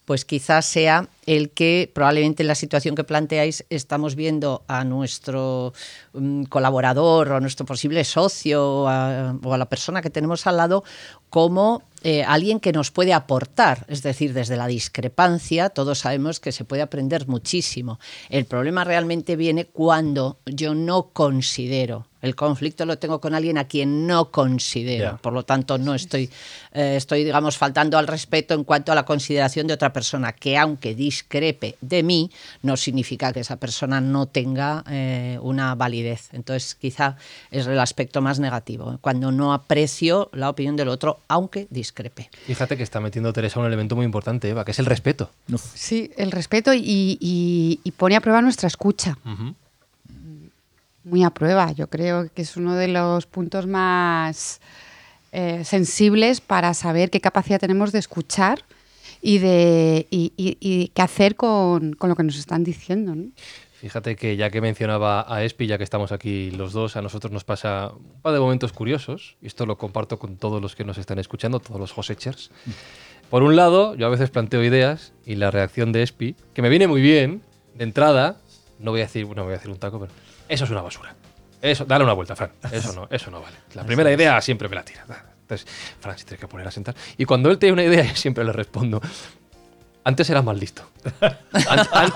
pues 0.06 0.24
quizás 0.24 0.64
sea 0.64 1.08
el 1.26 1.50
que 1.50 1.90
probablemente 1.92 2.44
en 2.44 2.46
la 2.46 2.54
situación 2.54 2.94
que 2.94 3.04
planteáis 3.04 3.66
estamos 3.68 4.14
viendo 4.14 4.62
a 4.68 4.84
nuestro 4.84 5.74
mm, 6.14 6.44
colaborador 6.44 7.32
o 7.32 7.36
a 7.36 7.40
nuestro 7.40 7.66
posible 7.66 8.04
socio 8.04 8.84
o 8.84 8.88
a, 8.88 9.34
la 9.42 9.68
persona 9.68 10.00
que 10.00 10.10
tenemos 10.10 10.46
al 10.46 10.58
lado 10.58 10.84
como 11.28 11.82
eh, 12.04 12.22
alguien 12.22 12.60
que 12.60 12.72
nos 12.72 12.92
puede 12.92 13.12
aportar, 13.12 13.84
es 13.88 14.02
decir, 14.02 14.32
desde 14.32 14.56
la 14.56 14.68
discrepancia 14.68 15.70
todos 15.70 15.98
sabemos 15.98 16.38
que 16.38 16.52
se 16.52 16.64
puede 16.64 16.82
aprender 16.82 17.26
muchísimo. 17.26 17.98
El 18.30 18.44
problema 18.44 18.84
realmente 18.84 19.34
viene 19.34 19.64
cuando 19.64 20.38
yo 20.46 20.76
no 20.76 21.08
considero 21.08 22.06
el 22.26 22.34
conflicto 22.34 22.84
lo 22.84 22.98
tengo 22.98 23.20
con 23.20 23.34
alguien 23.34 23.56
a 23.56 23.64
quien 23.64 24.06
no 24.06 24.30
considero. 24.30 25.18
Por 25.22 25.32
lo 25.32 25.44
tanto, 25.44 25.78
no 25.78 25.94
estoy, 25.94 26.28
eh, 26.72 26.94
estoy, 26.96 27.24
digamos, 27.24 27.56
faltando 27.56 27.96
al 27.96 28.06
respeto 28.06 28.54
en 28.54 28.64
cuanto 28.64 28.92
a 28.92 28.94
la 28.94 29.04
consideración 29.04 29.66
de 29.66 29.74
otra 29.74 29.92
persona, 29.92 30.32
que 30.32 30.58
aunque 30.58 30.94
discrepe 30.94 31.76
de 31.80 32.02
mí, 32.02 32.30
no 32.62 32.76
significa 32.76 33.32
que 33.32 33.40
esa 33.40 33.56
persona 33.56 34.00
no 34.00 34.26
tenga 34.26 34.84
eh, 34.90 35.38
una 35.40 35.74
validez. 35.74 36.28
Entonces, 36.32 36.74
quizá 36.74 37.16
es 37.50 37.66
el 37.66 37.78
aspecto 37.78 38.20
más 38.20 38.40
negativo, 38.40 38.98
cuando 39.00 39.30
no 39.30 39.54
aprecio 39.54 40.28
la 40.32 40.50
opinión 40.50 40.76
del 40.76 40.88
otro, 40.88 41.20
aunque 41.28 41.68
discrepe. 41.70 42.28
Fíjate 42.46 42.76
que 42.76 42.82
está 42.82 43.00
metiendo 43.00 43.32
Teresa 43.32 43.60
un 43.60 43.66
elemento 43.66 43.94
muy 43.94 44.04
importante, 44.04 44.48
Eva, 44.48 44.64
que 44.64 44.72
es 44.72 44.78
el 44.78 44.86
respeto. 44.86 45.30
Sí, 45.74 46.10
el 46.16 46.32
respeto 46.32 46.72
y, 46.74 47.80
pone 47.96 48.16
a 48.16 48.20
prueba 48.20 48.42
nuestra 48.42 48.66
escucha 48.66 49.16
muy 51.06 51.22
a 51.22 51.30
prueba. 51.30 51.72
Yo 51.72 51.86
creo 51.88 52.28
que 52.34 52.42
es 52.42 52.56
uno 52.56 52.74
de 52.74 52.88
los 52.88 53.26
puntos 53.26 53.66
más 53.66 54.60
eh, 55.32 55.64
sensibles 55.64 56.40
para 56.40 56.74
saber 56.74 57.10
qué 57.10 57.20
capacidad 57.20 57.60
tenemos 57.60 57.92
de 57.92 58.00
escuchar 58.00 58.64
y 59.22 59.38
de 59.38 60.06
y, 60.10 60.90
qué 60.94 61.02
hacer 61.02 61.36
con, 61.36 61.94
con, 61.94 62.10
lo 62.10 62.16
que 62.16 62.24
nos 62.24 62.36
están 62.36 62.64
diciendo. 62.64 63.14
Fíjate 63.80 64.16
que 64.16 64.36
ya 64.36 64.50
que 64.50 64.60
mencionaba 64.60 65.32
a 65.32 65.44
Espi, 65.44 65.66
ya 65.66 65.78
que 65.78 65.84
estamos 65.84 66.10
aquí 66.10 66.50
los 66.50 66.72
dos, 66.72 66.96
a 66.96 67.02
nosotros 67.02 67.32
nos 67.32 67.44
pasa 67.44 67.92
un 67.94 68.20
par 68.20 68.32
de 68.32 68.40
momentos 68.40 68.72
curiosos, 68.72 69.36
y 69.40 69.46
esto 69.46 69.64
lo 69.64 69.78
comparto 69.78 70.18
con 70.18 70.36
todos 70.36 70.60
los 70.60 70.74
que 70.74 70.84
nos 70.84 70.98
están 70.98 71.18
escuchando, 71.18 71.60
todos 71.60 71.78
los 71.78 71.92
Josechers. 71.92 72.50
Por 73.30 73.42
un 73.42 73.54
lado, 73.54 73.94
yo 73.94 74.06
a 74.06 74.10
veces 74.10 74.30
planteo 74.30 74.64
ideas 74.64 75.12
y 75.24 75.36
la 75.36 75.50
reacción 75.50 75.92
de 75.92 76.02
Espi, 76.02 76.36
que 76.54 76.62
me 76.62 76.68
viene 76.68 76.88
muy 76.88 77.00
bien, 77.00 77.42
de 77.74 77.84
entrada, 77.84 78.38
no 78.80 78.92
voy 78.92 79.00
a 79.00 79.04
decir, 79.04 79.26
no 79.26 79.44
voy 79.44 79.52
a 79.52 79.56
decir 79.56 79.70
un 79.70 79.78
taco, 79.78 80.00
pero 80.00 80.12
eso 80.48 80.64
es 80.64 80.70
una 80.70 80.82
basura. 80.82 81.14
Eso, 81.60 81.84
dale 81.84 82.04
una 82.04 82.12
vuelta, 82.12 82.36
Fran. 82.36 82.52
Eso 82.70 82.92
no, 82.92 83.08
eso 83.10 83.30
no 83.30 83.40
vale. 83.40 83.56
La 83.74 83.84
primera 83.84 84.12
idea 84.12 84.40
siempre 84.40 84.68
me 84.68 84.76
la 84.76 84.84
tira. 84.84 85.04
Entonces, 85.42 85.66
Fran, 86.00 86.18
si 86.18 86.24
tienes 86.24 86.40
que 86.40 86.48
poner 86.48 86.66
a 86.66 86.70
sentar. 86.70 86.94
Y 87.16 87.24
cuando 87.24 87.50
él 87.50 87.58
tiene 87.58 87.72
una 87.72 87.84
idea, 87.84 88.04
yo 88.08 88.16
siempre 88.16 88.44
le 88.44 88.52
respondo, 88.52 89.00
antes 90.06 90.30
era 90.30 90.40
más 90.40 90.56
listo. 90.56 90.82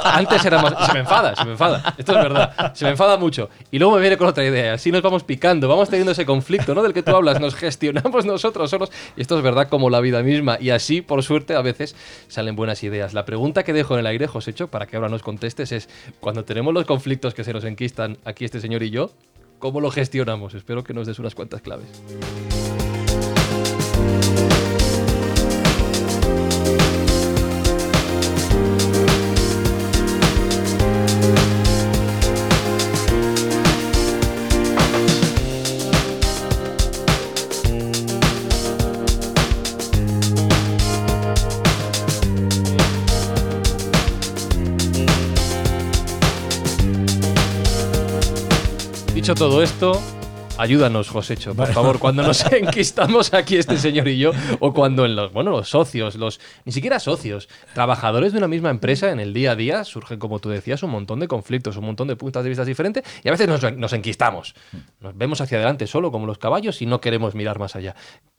Antes, 0.04 0.44
era 0.44 0.62
más. 0.62 0.86
Se 0.86 0.92
me 0.92 1.00
enfada, 1.00 1.34
se 1.34 1.44
me 1.44 1.50
enfada. 1.50 1.92
Esto 1.98 2.12
es 2.12 2.22
verdad. 2.22 2.72
Se 2.72 2.84
me 2.84 2.92
enfada 2.92 3.16
mucho. 3.16 3.50
Y 3.72 3.80
luego 3.80 3.96
me 3.96 4.00
viene 4.00 4.16
con 4.16 4.28
otra 4.28 4.44
idea. 4.44 4.74
Así 4.74 4.92
nos 4.92 5.02
vamos 5.02 5.24
picando, 5.24 5.66
vamos 5.66 5.88
teniendo 5.88 6.12
ese 6.12 6.24
conflicto, 6.24 6.72
¿no? 6.72 6.84
Del 6.84 6.92
que 6.92 7.02
tú 7.02 7.16
hablas. 7.16 7.40
Nos 7.40 7.56
gestionamos 7.56 8.24
nosotros 8.24 8.70
solos. 8.70 8.92
Y 9.16 9.22
esto 9.22 9.36
es 9.36 9.42
verdad 9.42 9.68
como 9.68 9.90
la 9.90 9.98
vida 9.98 10.22
misma. 10.22 10.56
Y 10.60 10.70
así, 10.70 11.02
por 11.02 11.24
suerte, 11.24 11.56
a 11.56 11.62
veces 11.62 11.96
salen 12.28 12.54
buenas 12.54 12.84
ideas. 12.84 13.12
La 13.12 13.24
pregunta 13.24 13.64
que 13.64 13.72
dejo 13.72 13.94
en 13.94 14.00
el 14.00 14.06
aire, 14.06 14.28
Josécho, 14.28 14.68
para 14.68 14.86
que 14.86 14.94
ahora 14.94 15.08
nos 15.08 15.22
contestes, 15.22 15.72
es: 15.72 15.88
cuando 16.20 16.44
tenemos 16.44 16.72
los 16.72 16.84
conflictos 16.84 17.34
que 17.34 17.42
se 17.42 17.52
nos 17.52 17.64
enquistan 17.64 18.18
aquí 18.24 18.44
este 18.44 18.60
señor 18.60 18.84
y 18.84 18.90
yo, 18.90 19.10
¿cómo 19.58 19.80
lo 19.80 19.90
gestionamos? 19.90 20.54
Espero 20.54 20.84
que 20.84 20.94
nos 20.94 21.08
des 21.08 21.18
unas 21.18 21.34
cuantas 21.34 21.60
claves. 21.60 21.88
Todo 49.34 49.62
esto, 49.62 50.00
ayúdanos, 50.58 51.08
Josécho, 51.08 51.54
por 51.54 51.68
favor, 51.68 51.98
cuando 51.98 52.22
nos 52.22 52.44
enquistamos 52.52 53.32
aquí 53.32 53.56
este 53.56 53.78
señor 53.78 54.08
y 54.08 54.18
yo, 54.18 54.32
o 54.58 54.72
cuando 54.72 55.04
en 55.04 55.14
los, 55.14 55.32
bueno, 55.32 55.50
los 55.50 55.68
socios, 55.68 56.16
los, 56.16 56.40
ni 56.64 56.72
siquiera 56.72 56.98
socios, 56.98 57.48
trabajadores 57.74 58.32
de 58.32 58.38
una 58.38 58.48
misma 58.48 58.70
empresa 58.70 59.10
en 59.10 59.20
el 59.20 59.32
día 59.32 59.52
a 59.52 59.56
día, 59.56 59.84
surgen, 59.84 60.18
como 60.18 60.38
tú 60.40 60.48
decías, 60.48 60.82
un 60.82 60.90
montón 60.90 61.20
de 61.20 61.28
conflictos, 61.28 61.76
un 61.76 61.86
montón 61.86 62.08
de 62.08 62.16
puntos 62.16 62.42
de 62.42 62.48
vista 62.48 62.64
diferentes, 62.64 63.04
y 63.22 63.28
a 63.28 63.32
veces 63.32 63.48
nos, 63.48 63.76
nos 63.76 63.92
enquistamos. 63.92 64.54
Nos 65.00 65.16
vemos 65.16 65.40
hacia 65.40 65.58
adelante 65.58 65.86
solo 65.86 66.10
como 66.10 66.26
los 66.26 66.38
caballos 66.38 66.82
y 66.82 66.86
no 66.86 67.00
queremos 67.00 67.34
mirar 67.34 67.58
más 67.58 67.76
allá. 67.76 67.94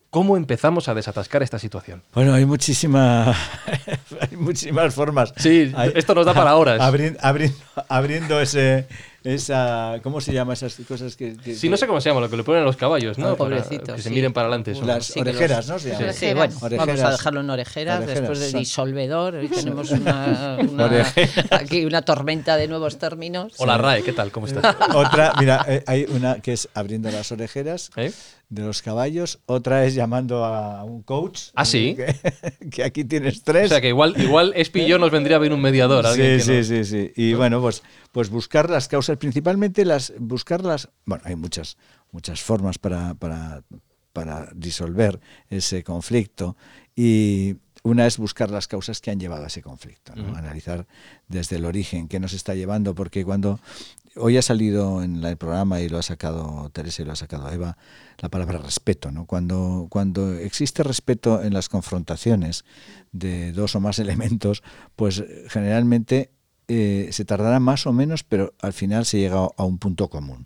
¿Cómo 0.09 0.35
empezamos 0.35 0.89
a 0.89 0.93
desatascar 0.93 1.41
esta 1.41 1.57
situación? 1.57 2.03
Bueno, 2.13 2.33
hay, 2.33 2.45
muchísima, 2.45 3.29
hay 4.19 4.35
muchísimas 4.35 4.93
formas. 4.93 5.33
Sí, 5.37 5.71
esto 5.95 6.13
nos 6.13 6.25
da 6.25 6.33
para 6.33 6.57
horas. 6.57 6.81
abriendo 7.87 8.41
ese, 8.41 8.87
esa 9.23 9.99
¿cómo 10.01 10.19
se 10.21 10.33
llama 10.33 10.53
esas 10.53 10.75
cosas 10.87 11.15
que, 11.15 11.35
sí 11.55 11.69
no 11.69 11.77
sé 11.77 11.87
cómo 11.87 12.01
se 12.01 12.09
llama 12.09 12.21
lo 12.21 12.29
que 12.29 12.37
le 12.37 12.43
ponen 12.43 12.63
a 12.63 12.65
los 12.65 12.77
caballos 12.77 13.17
no 13.17 13.35
Pobrecitos, 13.35 13.95
que 13.95 14.01
se 14.01 14.09
miren 14.09 14.33
para 14.33 14.47
adelante 14.47 14.73
las 14.83 15.15
orejeras 15.15 15.67
no 15.67 15.79
sí, 15.79 15.89
bueno 16.33 16.55
vamos 16.59 16.99
a 17.01 17.11
dejarlo 17.11 17.41
en 17.41 17.49
orejeras, 17.49 18.05
después 18.05 18.39
de 18.39 18.59
disolvedor 18.59 19.35
hoy 19.35 19.47
tenemos 19.47 19.91
una, 19.91 20.57
aquí 21.51 21.85
una 21.85 22.01
tormenta 22.01 22.57
de 22.57 22.67
nuevos 22.67 22.97
términos. 22.97 23.53
Hola 23.57 23.77
Rae 23.77 24.03
qué 24.03 24.13
tal 24.13 24.31
cómo 24.31 24.45
estás 24.47 24.75
otra 24.93 25.33
mira 25.39 25.65
eh, 25.67 25.83
hay 25.85 26.05
una 26.09 26.39
que 26.39 26.53
es 26.53 26.69
abriendo 26.73 27.11
las 27.11 27.31
orejeras. 27.31 27.91
¿Eh? 27.95 28.11
De 28.51 28.63
los 28.63 28.81
caballos, 28.81 29.39
otra 29.45 29.85
es 29.85 29.95
llamando 29.95 30.43
a 30.43 30.83
un 30.83 31.01
coach. 31.01 31.49
Ah, 31.55 31.65
sí. 31.65 31.95
Que, 32.69 32.83
aquí 32.83 33.05
tienes 33.05 33.43
tres. 33.43 33.65
O 33.65 33.69
sea 33.69 33.81
que 33.81 33.87
igual, 33.87 34.13
igual 34.21 34.53
Espi 34.55 34.81
y 34.81 34.87
yo 34.87 34.99
nos 34.99 35.09
vendría 35.09 35.39
bien 35.39 35.53
un 35.53 35.61
mediador. 35.61 36.05
Sí, 36.13 36.39
sí, 36.41 36.63
sí, 36.63 36.83
sí. 36.83 37.11
Y 37.15 37.33
bueno, 37.33 37.61
pues, 37.61 37.81
pues 38.11 38.29
buscar 38.29 38.69
las 38.69 38.87
causas, 38.87 39.17
principalmente 39.17 39.85
las, 39.85 40.13
buscarlas. 40.19 40.89
Bueno, 41.05 41.23
hay 41.25 41.35
muchas, 41.35 41.77
muchas 42.11 42.41
formas 42.41 42.77
para, 42.77 43.13
para, 43.13 43.63
para 44.11 44.49
disolver 44.53 45.19
ese 45.49 45.83
conflicto. 45.83 46.57
Y 46.93 47.55
una 47.83 48.05
es 48.05 48.17
buscar 48.17 48.51
las 48.51 48.67
causas 48.67 48.99
que 48.99 49.11
han 49.11 49.19
llevado 49.19 49.45
a 49.45 49.47
ese 49.47 49.61
conflicto, 49.61 50.13
analizar 50.13 50.85
desde 51.27 51.55
el 51.55 51.65
origen 51.65 52.09
qué 52.09 52.19
nos 52.19 52.33
está 52.33 52.53
llevando, 52.53 52.93
porque 52.93 53.23
cuando 53.23 53.59
hoy 54.15 54.37
ha 54.37 54.41
salido 54.41 55.03
en 55.03 55.23
el 55.23 55.37
programa 55.37 55.81
y 55.81 55.89
lo 55.89 55.97
ha 55.97 56.03
sacado 56.03 56.69
Teresa 56.71 57.01
y 57.01 57.05
lo 57.05 57.13
ha 57.13 57.15
sacado 57.15 57.49
Eva, 57.51 57.77
la 58.19 58.29
palabra 58.29 58.57
respeto. 58.57 59.11
¿no? 59.11 59.25
Cuando, 59.25 59.87
cuando 59.89 60.33
existe 60.33 60.83
respeto 60.83 61.41
en 61.41 61.53
las 61.53 61.69
confrontaciones 61.69 62.65
de 63.11 63.51
dos 63.51 63.75
o 63.75 63.79
más 63.79 63.99
elementos, 63.99 64.63
pues 64.95 65.23
generalmente 65.47 66.31
eh, 66.67 67.09
se 67.11 67.25
tardará 67.25 67.59
más 67.59 67.85
o 67.85 67.91
menos, 67.91 68.23
pero 68.23 68.53
al 68.61 68.71
final 68.71 69.05
se 69.05 69.19
llega 69.19 69.39
a 69.57 69.63
un 69.65 69.77
punto 69.77 70.09
común. 70.09 70.45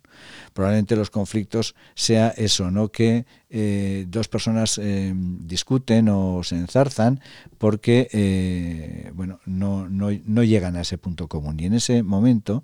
Probablemente 0.53 0.95
los 0.95 1.11
conflictos 1.11 1.75
sea 1.93 2.29
eso, 2.29 2.71
¿no? 2.71 2.89
que 2.89 3.25
eh, 3.51 4.05
dos 4.07 4.27
personas 4.27 4.79
eh, 4.81 5.13
discuten 5.15 6.09
o 6.09 6.41
se 6.43 6.55
enzarzan 6.55 7.19
porque 7.59 9.11
bueno, 9.13 9.39
no, 9.45 9.87
no, 9.87 10.09
no, 10.25 10.43
llegan 10.43 10.77
a 10.77 10.81
ese 10.81 10.97
punto 10.97 11.27
común. 11.27 11.59
Y 11.59 11.65
en 11.65 11.73
ese 11.73 12.01
momento 12.01 12.63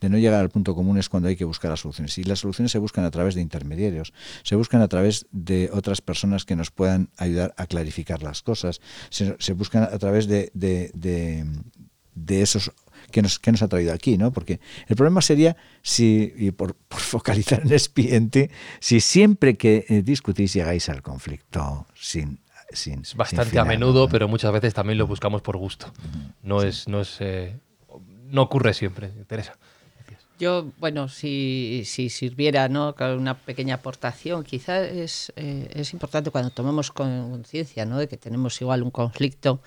de 0.00 0.08
no 0.08 0.18
llegar 0.18 0.40
al 0.40 0.50
punto 0.50 0.76
común 0.76 0.96
es 0.96 1.08
cuando 1.08 1.28
hay 1.28 1.36
que 1.36 1.44
buscar 1.44 1.72
las 1.72 1.80
soluciones. 1.80 2.16
Y 2.18 2.22
las 2.24 2.38
soluciones 2.38 2.70
se 2.70 2.78
buscan 2.78 3.04
a 3.04 3.10
través 3.10 3.34
de 3.34 3.40
intermediarios, 3.40 4.12
se 4.44 4.54
buscan 4.54 4.82
a 4.82 4.88
través 4.88 5.26
de 5.32 5.68
otras 5.72 6.00
personas 6.00 6.44
que 6.44 6.54
nos 6.54 6.70
puedan 6.70 7.10
ayudar 7.16 7.54
a 7.56 7.66
clarificar 7.66 8.22
las 8.22 8.42
cosas, 8.42 8.80
se, 9.08 9.52
buscan 9.52 9.82
a 9.82 9.98
través 9.98 10.28
de, 10.28 10.52
de, 10.54 10.92
de 12.14 12.42
esos 12.42 12.72
que 13.10 13.22
nos, 13.22 13.38
que 13.38 13.52
nos 13.52 13.62
ha 13.62 13.68
traído 13.68 13.92
aquí, 13.92 14.16
¿no? 14.16 14.32
Porque 14.32 14.60
el 14.88 14.96
problema 14.96 15.20
sería 15.20 15.56
si, 15.82 16.32
y 16.36 16.50
por, 16.50 16.76
focalizar 16.88 17.62
en 17.62 17.72
expediente, 17.72 18.50
si 18.80 19.00
siempre 19.00 19.56
que 19.56 19.84
eh, 19.88 20.02
discutís 20.02 20.52
llegáis 20.52 20.88
al 20.88 21.02
conflicto 21.02 21.86
sin 21.94 22.40
sin, 22.72 23.02
bastante 23.16 23.58
a 23.58 23.64
menudo, 23.64 24.08
pero 24.08 24.28
muchas 24.28 24.52
veces 24.52 24.74
también 24.74 24.98
lo 24.98 25.06
buscamos 25.06 25.42
por 25.42 25.56
gusto. 25.56 25.92
No 26.42 26.62
es, 26.62 26.86
no 26.86 27.00
es, 27.00 27.16
eh, 27.20 27.58
no 28.26 28.42
ocurre 28.42 28.74
siempre. 28.74 29.08
Teresa. 29.26 29.58
Yo, 30.40 30.72
bueno, 30.78 31.10
si, 31.10 31.82
si 31.84 32.08
sirviera 32.08 32.66
¿no? 32.70 32.94
una 32.98 33.36
pequeña 33.36 33.74
aportación, 33.74 34.42
quizás 34.42 34.88
es, 34.90 35.32
eh, 35.36 35.68
es 35.74 35.92
importante 35.92 36.30
cuando 36.30 36.48
tomemos 36.48 36.90
conciencia 36.90 37.84
¿no? 37.84 37.98
de 37.98 38.08
que 38.08 38.16
tenemos 38.16 38.58
igual 38.62 38.82
un 38.82 38.90
conflicto, 38.90 39.60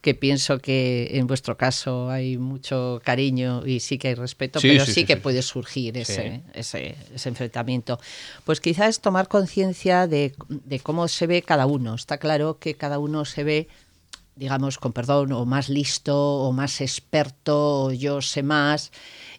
que 0.00 0.16
pienso 0.16 0.58
que 0.58 1.10
en 1.12 1.28
vuestro 1.28 1.56
caso 1.56 2.10
hay 2.10 2.36
mucho 2.36 3.00
cariño 3.04 3.64
y 3.64 3.78
sí 3.78 3.96
que 3.96 4.08
hay 4.08 4.14
respeto, 4.16 4.58
pero 4.60 4.84
sí, 4.86 5.04
que 5.04 5.16
puede 5.16 5.40
surgir 5.40 5.96
ese, 5.96 6.42
ese, 6.52 6.96
ese, 7.14 7.28
enfrentamiento. 7.28 8.00
Pues 8.44 8.60
quizás 8.60 8.88
es 8.88 9.00
tomar 9.00 9.28
conciencia 9.28 10.08
de, 10.08 10.34
de 10.48 10.80
cómo 10.80 11.06
se 11.06 11.28
ve 11.28 11.42
cada 11.42 11.66
uno. 11.66 11.94
Está 11.94 12.18
claro 12.18 12.58
que 12.58 12.74
cada 12.74 12.98
uno 12.98 13.24
se 13.24 13.44
ve 13.44 13.68
digamos, 14.38 14.78
con 14.78 14.92
perdón, 14.92 15.32
o 15.32 15.44
más 15.44 15.68
listo, 15.68 16.16
o 16.16 16.52
más 16.52 16.80
experto, 16.80 17.84
o 17.84 17.92
yo 17.92 18.22
sé 18.22 18.42
más 18.42 18.90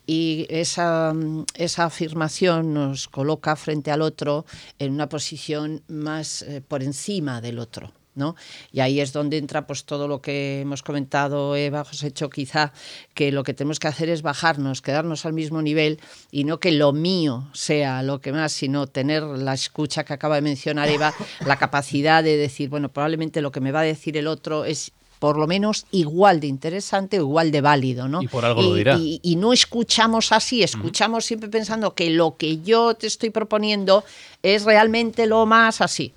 y 0.10 0.48
esa, 0.50 1.14
esa, 1.54 1.86
afirmación 1.86 2.74
nos 2.74 3.08
coloca 3.08 3.56
frente 3.56 3.92
al 3.92 4.02
otro 4.02 4.44
en 4.80 4.92
una 4.92 5.08
posición 5.08 5.84
más 5.88 6.42
eh, 6.42 6.62
por 6.68 6.82
encima 6.82 7.42
del 7.42 7.60
otro. 7.60 7.99
¿No? 8.20 8.36
Y 8.72 8.82
ahí 8.82 9.00
es 9.00 9.12
donde 9.12 9.38
entra 9.38 9.66
pues 9.66 9.86
todo 9.86 10.08
lo 10.08 10.22
que 10.22 10.62
hemos 10.62 10.84
comentado 10.84 11.56
Eva, 11.56 11.84
José 11.84 12.08
hecho 12.08 12.30
quizá 12.30 12.72
que 13.16 13.32
lo 13.32 13.44
que 13.44 13.56
tenemos 13.56 13.80
que 13.80 13.88
hacer 13.88 14.10
es 14.10 14.22
bajarnos, 14.22 14.84
quedarnos 14.84 15.26
al 15.26 15.34
mismo 15.34 15.64
nivel 15.64 16.00
y 16.32 16.44
no 16.44 16.60
que 16.60 16.72
lo 16.72 16.94
mío 16.94 17.48
sea 17.54 18.04
lo 18.04 18.22
que 18.22 18.32
más, 18.32 18.52
sino 18.52 18.86
tener 18.86 19.24
la 19.24 19.56
escucha 19.56 20.04
que 20.04 20.14
acaba 20.14 20.36
de 20.36 20.42
mencionar 20.42 20.90
Eva, 20.90 21.14
la 21.46 21.58
capacidad 21.58 22.24
de 22.24 22.38
decir, 22.38 22.70
bueno, 22.70 22.90
probablemente 22.90 23.42
lo 23.42 23.52
que 23.52 23.62
me 23.62 23.72
va 23.72 23.80
a 23.80 23.84
decir 23.84 24.16
el 24.18 24.28
otro 24.28 24.66
es 24.66 24.92
por 25.20 25.38
lo 25.38 25.48
menos 25.48 25.86
igual 25.92 26.40
de 26.40 26.48
interesante 26.48 27.20
o 27.20 27.24
igual 27.24 27.52
de 27.52 27.62
válido, 27.62 28.08
¿no? 28.08 28.22
Y 28.22 28.28
por 28.28 28.46
algo 28.46 28.62
lo 28.62 28.74
dirá. 28.74 28.98
Y, 28.98 29.36
no 29.36 29.54
escuchamos 29.54 30.32
así, 30.32 30.64
escuchamos 30.64 31.26
siempre 31.26 31.50
pensando 31.50 31.94
que 31.94 32.10
lo 32.10 32.38
que 32.38 32.62
yo 32.62 32.94
te 32.94 33.08
estoy 33.08 33.30
proponiendo 33.30 34.04
es 34.42 34.64
realmente 34.64 35.28
lo 35.28 35.46
más 35.46 35.82
así. 35.82 36.14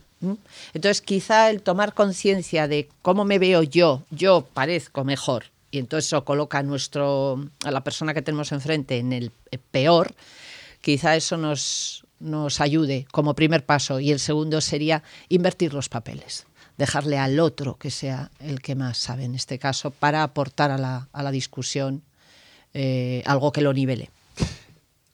Entonces, 0.73 1.03
quizá 1.03 1.51
el 1.51 1.63
tomar 1.63 1.95
conciencia 1.95 2.69
de 2.69 2.89
cómo 3.03 3.25
me 3.25 3.39
veo 3.39 3.63
yo, 3.63 4.05
yo 4.11 4.47
parezco 4.55 5.05
mejor, 5.05 5.47
y 5.71 5.79
entonces 5.79 6.07
eso 6.07 6.25
coloca 6.25 6.59
a, 6.59 6.63
nuestro, 6.63 7.45
a 7.65 7.71
la 7.71 7.83
persona 7.83 8.15
que 8.15 8.23
tenemos 8.23 8.53
enfrente 8.53 8.99
en 8.99 9.13
el 9.13 9.33
peor, 9.71 10.15
quizá 10.81 11.17
eso 11.17 11.37
nos, 11.37 12.05
nos 12.21 12.61
ayude 12.61 13.07
como 13.11 13.35
primer 13.35 13.65
paso. 13.65 13.99
Y 14.01 14.13
el 14.13 14.21
segundo 14.21 14.61
sería 14.61 15.03
invertir 15.29 15.75
los 15.75 15.89
papeles 15.89 16.47
dejarle 16.79 17.19
al 17.19 17.39
otro 17.39 17.77
que 17.77 17.91
sea 17.91 18.31
el 18.41 18.61
que 18.61 18.75
más 18.75 18.99
sabe 18.99 19.25
en 19.25 19.35
este 19.35 19.59
caso 19.59 19.91
para 19.91 20.23
aportar 20.23 20.71
a 20.71 20.79
la, 20.79 21.09
a 21.13 21.23
la 21.23 21.31
discusión 21.31 22.03
eh, 22.75 23.23
algo 23.27 23.53
que 23.53 23.61
lo 23.61 23.73
nivele. 23.73 24.11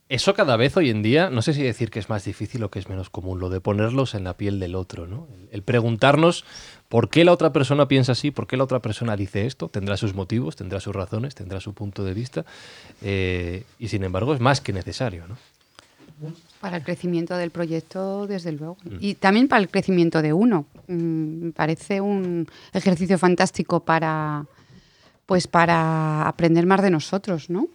Eso 0.08 0.32
cada 0.32 0.56
vez 0.56 0.74
hoy 0.76 0.88
en 0.88 1.02
día, 1.02 1.28
no 1.28 1.42
sé 1.42 1.52
si 1.52 1.62
decir 1.62 1.90
que 1.90 1.98
es 1.98 2.08
más 2.08 2.24
difícil 2.24 2.62
o 2.62 2.70
que 2.70 2.78
es 2.78 2.88
menos 2.88 3.10
común, 3.10 3.40
lo 3.40 3.50
de 3.50 3.60
ponerlos 3.60 4.14
en 4.14 4.24
la 4.24 4.34
piel 4.34 4.58
del 4.58 4.74
otro, 4.74 5.06
¿no? 5.06 5.28
El 5.50 5.62
preguntarnos 5.62 6.46
por 6.88 7.10
qué 7.10 7.26
la 7.26 7.32
otra 7.32 7.52
persona 7.52 7.88
piensa 7.88 8.12
así, 8.12 8.30
por 8.30 8.46
qué 8.46 8.56
la 8.56 8.64
otra 8.64 8.80
persona 8.80 9.16
dice 9.16 9.44
esto, 9.44 9.68
tendrá 9.68 9.98
sus 9.98 10.14
motivos, 10.14 10.56
tendrá 10.56 10.80
sus 10.80 10.94
razones, 10.94 11.34
tendrá 11.34 11.60
su 11.60 11.74
punto 11.74 12.04
de 12.04 12.14
vista, 12.14 12.46
eh, 13.02 13.64
y 13.78 13.88
sin 13.88 14.02
embargo 14.02 14.32
es 14.32 14.40
más 14.40 14.62
que 14.62 14.72
necesario, 14.72 15.28
¿no? 15.28 15.36
Para 16.60 16.78
el 16.78 16.82
crecimiento 16.82 17.36
del 17.36 17.50
proyecto, 17.50 18.26
desde 18.26 18.50
luego. 18.50 18.76
Y 18.98 19.14
también 19.14 19.46
para 19.46 19.60
el 19.60 19.68
crecimiento 19.68 20.20
de 20.20 20.32
uno. 20.32 20.66
Mm, 20.88 21.44
Me 21.44 21.52
parece 21.52 22.00
un 22.00 22.48
ejercicio 22.72 23.18
fantástico 23.18 23.80
para, 23.80 24.46
pues 25.26 25.46
para 25.46 26.26
aprender 26.26 26.66
más 26.66 26.82
de 26.82 26.90
nosotros, 26.90 27.50
¿no? 27.50 27.68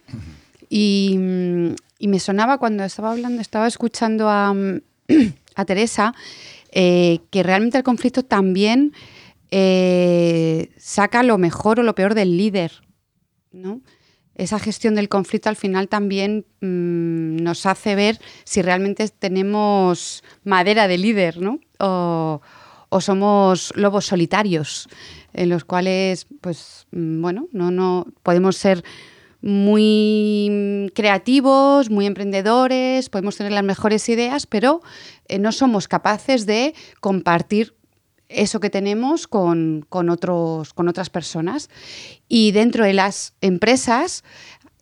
Y, 0.68 1.16
mm, 1.18 1.68
y 1.68 1.76
me 2.00 2.18
sonaba 2.18 2.58
cuando 2.58 2.84
estaba 2.84 3.12
hablando, 3.12 3.40
estaba 3.40 3.66
escuchando 3.66 4.28
a, 4.28 4.52
mm, 4.52 4.80
Teresa, 5.66 6.14
eh, 6.72 7.20
que 7.30 7.42
realmente 7.42 7.78
el 7.78 7.84
conflicto 7.84 8.24
también 8.24 8.92
eh, 9.50 10.70
saca 10.78 11.22
lo 11.22 11.38
mejor 11.38 11.78
o 11.78 11.82
lo 11.82 11.94
peor 11.94 12.14
del 12.14 12.36
líder, 12.36 12.72
¿no? 13.52 13.80
Esa 14.34 14.58
gestión 14.58 14.96
del 14.96 15.08
conflicto 15.08 15.48
al 15.48 15.54
final 15.54 15.88
también 15.88 16.44
mm, 16.60 17.36
nos 17.36 17.66
hace 17.66 17.94
ver 17.94 18.18
si 18.42 18.62
realmente 18.62 19.08
tenemos 19.08 20.24
madera 20.42 20.88
de 20.88 20.98
líder, 20.98 21.40
¿no? 21.40 21.60
O, 21.78 22.40
o 22.88 23.00
somos 23.00 23.72
lobos 23.76 24.06
solitarios, 24.06 24.88
en 25.32 25.50
los 25.50 25.64
cuales, 25.64 26.26
pues, 26.40 26.86
mm, 26.90 27.22
bueno, 27.22 27.46
no, 27.52 27.70
no 27.70 28.06
podemos 28.24 28.56
ser 28.56 28.82
muy 29.44 30.48
mm, 30.50 30.86
creativos, 30.94 31.90
muy 31.90 32.06
emprendedores, 32.06 33.10
podemos 33.10 33.36
tener 33.36 33.52
las 33.52 33.62
mejores 33.62 34.08
ideas, 34.08 34.46
pero 34.46 34.80
eh, 35.28 35.38
no 35.38 35.52
somos 35.52 35.86
capaces 35.86 36.46
de 36.46 36.74
compartir 37.00 37.76
eso 38.30 38.58
que 38.58 38.70
tenemos 38.70 39.28
con, 39.28 39.84
con 39.90 40.08
otros, 40.08 40.72
con 40.72 40.88
otras 40.88 41.10
personas. 41.10 41.68
Y 42.26 42.52
dentro 42.52 42.86
de 42.86 42.94
las 42.94 43.34
empresas 43.42 44.24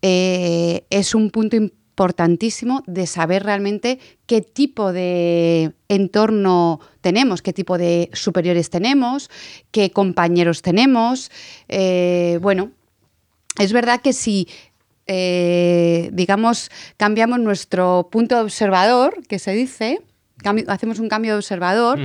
eh, 0.01 0.85
es 0.89 1.13
un 1.13 1.29
punto 1.29 1.57
importantísimo 1.57 2.83
de 2.87 3.05
saber 3.05 3.43
realmente 3.43 3.99
qué 4.25 4.41
tipo 4.41 4.93
de 4.93 5.73
entorno 5.89 6.79
tenemos, 7.01 7.41
qué 7.41 7.51
tipo 7.51 7.77
de 7.77 8.09
superiores 8.13 8.69
tenemos, 8.69 9.29
qué 9.71 9.91
compañeros 9.91 10.61
tenemos. 10.61 11.31
Eh, 11.67 12.39
bueno, 12.41 12.71
es 13.57 13.73
verdad 13.73 14.01
que 14.01 14.13
si, 14.13 14.47
eh, 15.07 16.09
digamos, 16.13 16.69
cambiamos 16.97 17.39
nuestro 17.39 18.09
punto 18.11 18.35
de 18.35 18.41
observador, 18.41 19.21
que 19.27 19.39
se 19.39 19.51
dice, 19.53 20.01
cambio- 20.37 20.65
hacemos 20.69 20.99
un 20.99 21.09
cambio 21.09 21.33
de 21.33 21.37
observador, 21.37 21.99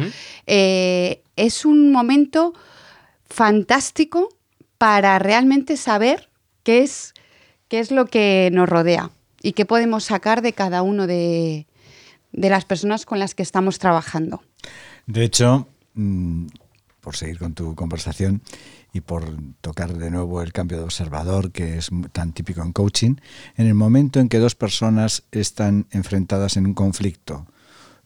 eh, 0.47 1.23
es 1.37 1.65
un 1.65 1.91
momento 1.93 2.53
fantástico 3.29 4.29
para 4.79 5.19
realmente 5.19 5.77
saber 5.77 6.29
qué 6.63 6.83
es, 6.83 7.15
qué 7.69 7.81
es 7.81 7.91
lo 7.91 8.07
que 8.07 8.51
nos 8.53 8.69
rodea 8.69 9.11
y 9.43 9.53
qué 9.53 9.65
podemos 9.65 10.05
sacar 10.05 10.43
de 10.43 10.53
cada 10.53 10.83
uno 10.83 11.07
de, 11.07 11.67
de 12.33 12.51
las 12.51 12.65
personas 12.65 13.05
con 13.07 13.19
las 13.19 13.35
que 13.35 13.43
estamos 13.43 13.79
trabajando. 13.79 14.43
De 15.07 15.25
hecho, 15.25 15.69
mm, 15.95 16.47
por 17.01 17.17
seguir 17.17 17.39
con 17.39 17.55
tu 17.55 17.75
conversación 17.75 18.43
y 18.93 19.01
por 19.01 19.25
tocar 19.61 19.97
de 19.97 20.11
nuevo 20.11 20.43
el 20.43 20.53
cambio 20.53 20.79
de 20.79 20.85
observador, 20.85 21.53
que 21.53 21.79
es 21.79 21.91
tan 22.13 22.33
típico 22.33 22.63
en 22.63 22.73
coaching, 22.73 23.17
en 23.57 23.67
el 23.67 23.75
momento 23.75 24.21
en 24.21 24.29
que 24.29 24.39
dos 24.39 24.55
personas 24.55 25.25
están 25.31 25.87
enfrentadas 25.91 26.57
en 26.57 26.67
un 26.67 26.75
conflicto, 26.75 27.47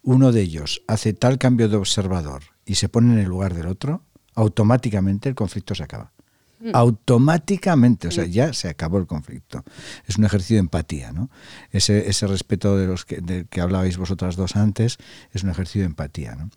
uno 0.03 0.33
de 0.33 0.43
ellos 0.43 0.83
hace 0.89 1.13
tal 1.13 1.39
cambio 1.39 1.69
de 1.69 1.77
observador 1.77 2.43
y 2.65 2.75
se 2.75 2.89
pone 2.89 3.13
en 3.13 3.21
el 3.21 3.29
lugar 3.29 3.55
del 3.55 3.67
otro, 3.67 4.03
automáticamente 4.35 5.29
el 5.29 5.35
conflicto 5.35 5.75
se 5.75 5.85
acaba. 5.85 6.13
Automáticamente, 6.75 8.09
o 8.09 8.11
sea, 8.11 8.25
ya 8.27 8.53
se 8.53 8.69
acabó 8.69 8.99
el 8.99 9.07
conflicto. 9.07 9.65
Es 10.07 10.17
un 10.17 10.25
ejercicio 10.25 10.57
de 10.57 10.61
empatía, 10.61 11.13
¿no? 11.13 11.31
Ese, 11.71 12.09
ese 12.09 12.27
respeto 12.27 12.77
de 12.77 12.87
los 12.87 13.05
que, 13.05 13.21
del 13.21 13.47
que 13.49 13.61
hablabais 13.61 13.97
vosotras 13.97 14.37
dos 14.37 14.57
antes 14.57 14.99
es 15.33 15.43
un 15.43 15.51
ejercicio 15.51 15.81
de 15.83 15.87
empatía, 15.87 16.35
¿no? 16.37 16.51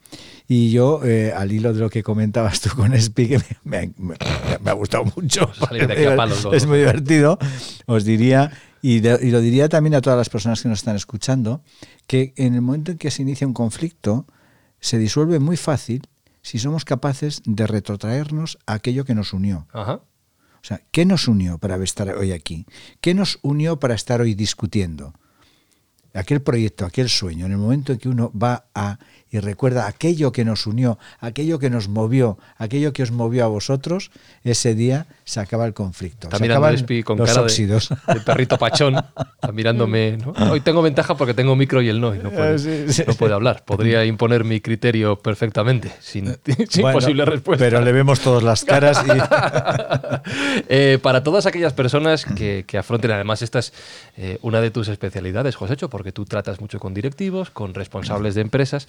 Y 0.47 0.71
yo, 0.71 1.01
eh, 1.03 1.33
al 1.35 1.51
hilo 1.51 1.73
de 1.73 1.79
lo 1.79 1.89
que 1.89 2.03
comentabas 2.03 2.61
tú 2.61 2.69
con 2.75 2.93
Espi, 2.93 3.27
que 3.27 3.37
me, 3.63 3.93
me- 3.97 4.15
me- 4.15 4.15
me 4.63 4.69
ha 4.71 4.73
gustado 4.73 5.05
mucho, 5.15 5.51
Salir 5.53 5.87
de 5.87 5.93
aquí 5.93 6.05
a 6.05 6.15
palos, 6.15 6.45
es 6.53 6.65
muy 6.65 6.77
divertido, 6.79 7.37
os 7.85 8.03
diría, 8.05 8.51
y, 8.81 8.99
de- 8.99 9.19
y 9.21 9.31
lo 9.31 9.41
diría 9.41 9.69
también 9.69 9.95
a 9.95 10.01
todas 10.01 10.17
las 10.17 10.29
personas 10.29 10.61
que 10.61 10.69
nos 10.69 10.79
están 10.79 10.95
escuchando, 10.95 11.63
que 12.07 12.33
en 12.37 12.53
el 12.55 12.61
momento 12.61 12.91
en 12.91 12.97
que 12.97 13.11
se 13.11 13.21
inicia 13.21 13.47
un 13.47 13.53
conflicto, 13.53 14.27
se 14.79 14.97
disuelve 14.99 15.39
muy 15.39 15.57
fácil 15.57 16.07
si 16.45 16.59
somos 16.59 16.85
capaces 16.85 17.41
de 17.45 17.65
retrotraernos 17.65 18.59
a 18.67 18.73
aquello 18.73 19.03
que 19.03 19.15
nos 19.15 19.33
unió. 19.33 19.67
Ajá. 19.73 19.95
O 19.95 20.61
sea, 20.61 20.79
¿qué 20.91 21.03
nos 21.03 21.27
unió 21.27 21.57
para 21.57 21.83
estar 21.83 22.07
hoy 22.09 22.33
aquí? 22.33 22.67
¿Qué 23.01 23.15
nos 23.15 23.39
unió 23.41 23.79
para 23.79 23.95
estar 23.95 24.21
hoy 24.21 24.35
discutiendo? 24.35 25.15
Aquel 26.15 26.41
proyecto, 26.41 26.85
aquel 26.85 27.09
sueño, 27.09 27.45
en 27.45 27.51
el 27.51 27.57
momento 27.57 27.93
en 27.93 27.99
que 27.99 28.09
uno 28.09 28.31
va 28.35 28.65
a 28.73 28.97
y 29.35 29.39
recuerda 29.39 29.87
aquello 29.87 30.31
que 30.31 30.45
nos 30.45 30.65
unió, 30.65 30.97
aquello 31.19 31.59
que 31.59 31.69
nos 31.69 31.89
movió, 31.89 32.37
aquello 32.57 32.93
que 32.93 33.03
os 33.03 33.11
movió 33.11 33.43
a 33.43 33.47
vosotros, 33.47 34.11
ese 34.45 34.75
día 34.75 35.07
se 35.25 35.41
acaba 35.41 35.65
el 35.65 35.73
conflicto. 35.73 36.27
Está 36.27 36.37
se 36.37 36.43
mirando 36.43 36.67
acaban 36.67 37.03
con 37.03 37.17
los 37.17 37.27
cara 37.27 37.41
de, 37.41 37.45
óxidos. 37.45 37.89
de 37.89 38.21
perrito 38.21 38.57
pachón, 38.57 38.95
está 38.95 39.51
mirándome. 39.51 40.17
¿no? 40.17 40.31
Hoy 40.51 40.61
tengo 40.61 40.81
ventaja 40.81 41.17
porque 41.17 41.33
tengo 41.33 41.53
micro 41.57 41.81
y 41.81 41.89
él 41.89 41.99
no, 41.99 42.15
y 42.15 42.19
no 42.19 42.31
puede, 42.31 42.59
sí, 42.59 42.93
sí. 42.93 43.03
no 43.05 43.13
puede 43.15 43.33
hablar. 43.33 43.65
Podría 43.65 44.05
imponer 44.05 44.45
mi 44.45 44.61
criterio 44.61 45.17
perfectamente, 45.21 45.91
sin, 45.99 46.27
sin 46.69 46.83
Bueno, 46.83 46.99
posible 46.99 47.25
respuesta. 47.25 47.65
Pero 47.65 47.81
le 47.81 47.91
vemos 47.91 48.21
todas 48.21 48.41
las 48.41 48.63
caras 48.63 49.03
y 49.05 49.11
Eh, 50.67 50.97
para 51.01 51.23
todas 51.23 51.45
aquellas 51.45 51.73
personas 51.73 52.25
que, 52.25 52.63
que 52.65 52.77
afronten, 52.77 53.11
además, 53.11 53.41
esta 53.41 53.59
es 53.59 53.73
eh, 54.17 54.39
una 54.41 54.61
de 54.61 54.71
tus 54.71 54.87
especialidades, 54.87 55.55
Josécho, 55.55 55.89
porque 55.89 56.04
tú 56.11 56.25
tratas 56.25 56.59
mucho 56.61 56.79
con 56.79 56.93
directivos, 56.93 57.49
con 57.49 57.73
responsables 57.73 58.35
de 58.35 58.41
empresas. 58.41 58.87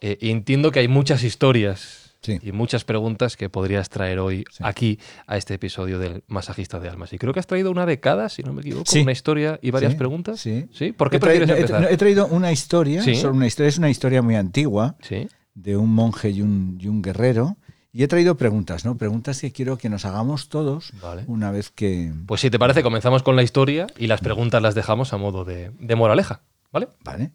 eh, 0.00 0.16
y 0.20 0.30
entiendo 0.30 0.70
que 0.72 0.80
hay 0.80 0.88
muchas 0.88 1.22
historias 1.24 2.06
Sí. 2.22 2.38
y 2.42 2.52
muchas 2.52 2.84
preguntas 2.84 3.36
que 3.36 3.48
podrías 3.48 3.88
traer 3.88 4.18
hoy 4.18 4.44
aquí 4.60 4.98
a 5.26 5.36
este 5.38 5.54
episodio 5.54 5.98
del 5.98 6.22
Masajista 6.26 6.78
de 6.78 6.88
Almas. 6.88 7.12
Y 7.14 7.18
creo 7.18 7.32
que 7.32 7.40
has 7.40 7.46
traído 7.46 7.70
una 7.70 7.86
de 7.86 7.98
cada, 7.98 8.28
si 8.28 8.42
no 8.42 8.52
me 8.52 8.60
equivoco, 8.60 8.84
Sí. 8.90 9.00
una 9.00 9.12
historia 9.12 9.58
y 9.62 9.70
varias 9.70 9.94
preguntas. 9.94 10.40
Sí. 10.40 10.66
¿Por 10.92 11.08
qué 11.10 11.16
He 11.16 11.20
traído- 11.20 11.46
prefieres 11.46 11.48
he 11.50 11.52
tra- 11.72 11.76
empezar? 11.76 11.92
He 11.92 11.96
traído 11.96 12.26
una 12.26 12.52
historia, 12.52 13.02
una 13.30 13.46
es 13.46 13.78
una 13.78 13.88
historia 13.90 14.20
muy 14.22 14.34
antigua. 14.36 14.96
Sí. 15.02 15.28
de 15.54 15.76
un 15.76 15.90
monje 15.92 16.30
y 16.30 16.40
un, 16.42 16.78
y 16.80 16.86
un 16.88 17.02
guerrero. 17.02 17.56
Y 17.92 18.04
he 18.04 18.08
traído 18.08 18.36
preguntas, 18.36 18.84
¿no? 18.84 18.96
Preguntas 18.96 19.40
que 19.40 19.50
quiero 19.50 19.76
que 19.76 19.88
nos 19.88 20.04
hagamos 20.04 20.48
todos 20.48 20.92
Vale. 21.02 21.24
una 21.26 21.50
vez 21.50 21.70
que... 21.70 22.12
Pues 22.26 22.40
si 22.40 22.50
te 22.50 22.58
parece, 22.58 22.82
comenzamos 22.82 23.24
con 23.24 23.34
la 23.34 23.42
historia 23.42 23.88
y 23.98 24.06
las 24.06 24.20
preguntas 24.20 24.62
las 24.62 24.76
dejamos 24.76 25.12
a 25.12 25.16
modo 25.16 25.44
de, 25.44 25.72
de 25.78 25.96
moraleja. 25.96 26.42
¿Vale? 26.72 26.88
Vale, 27.02 27.32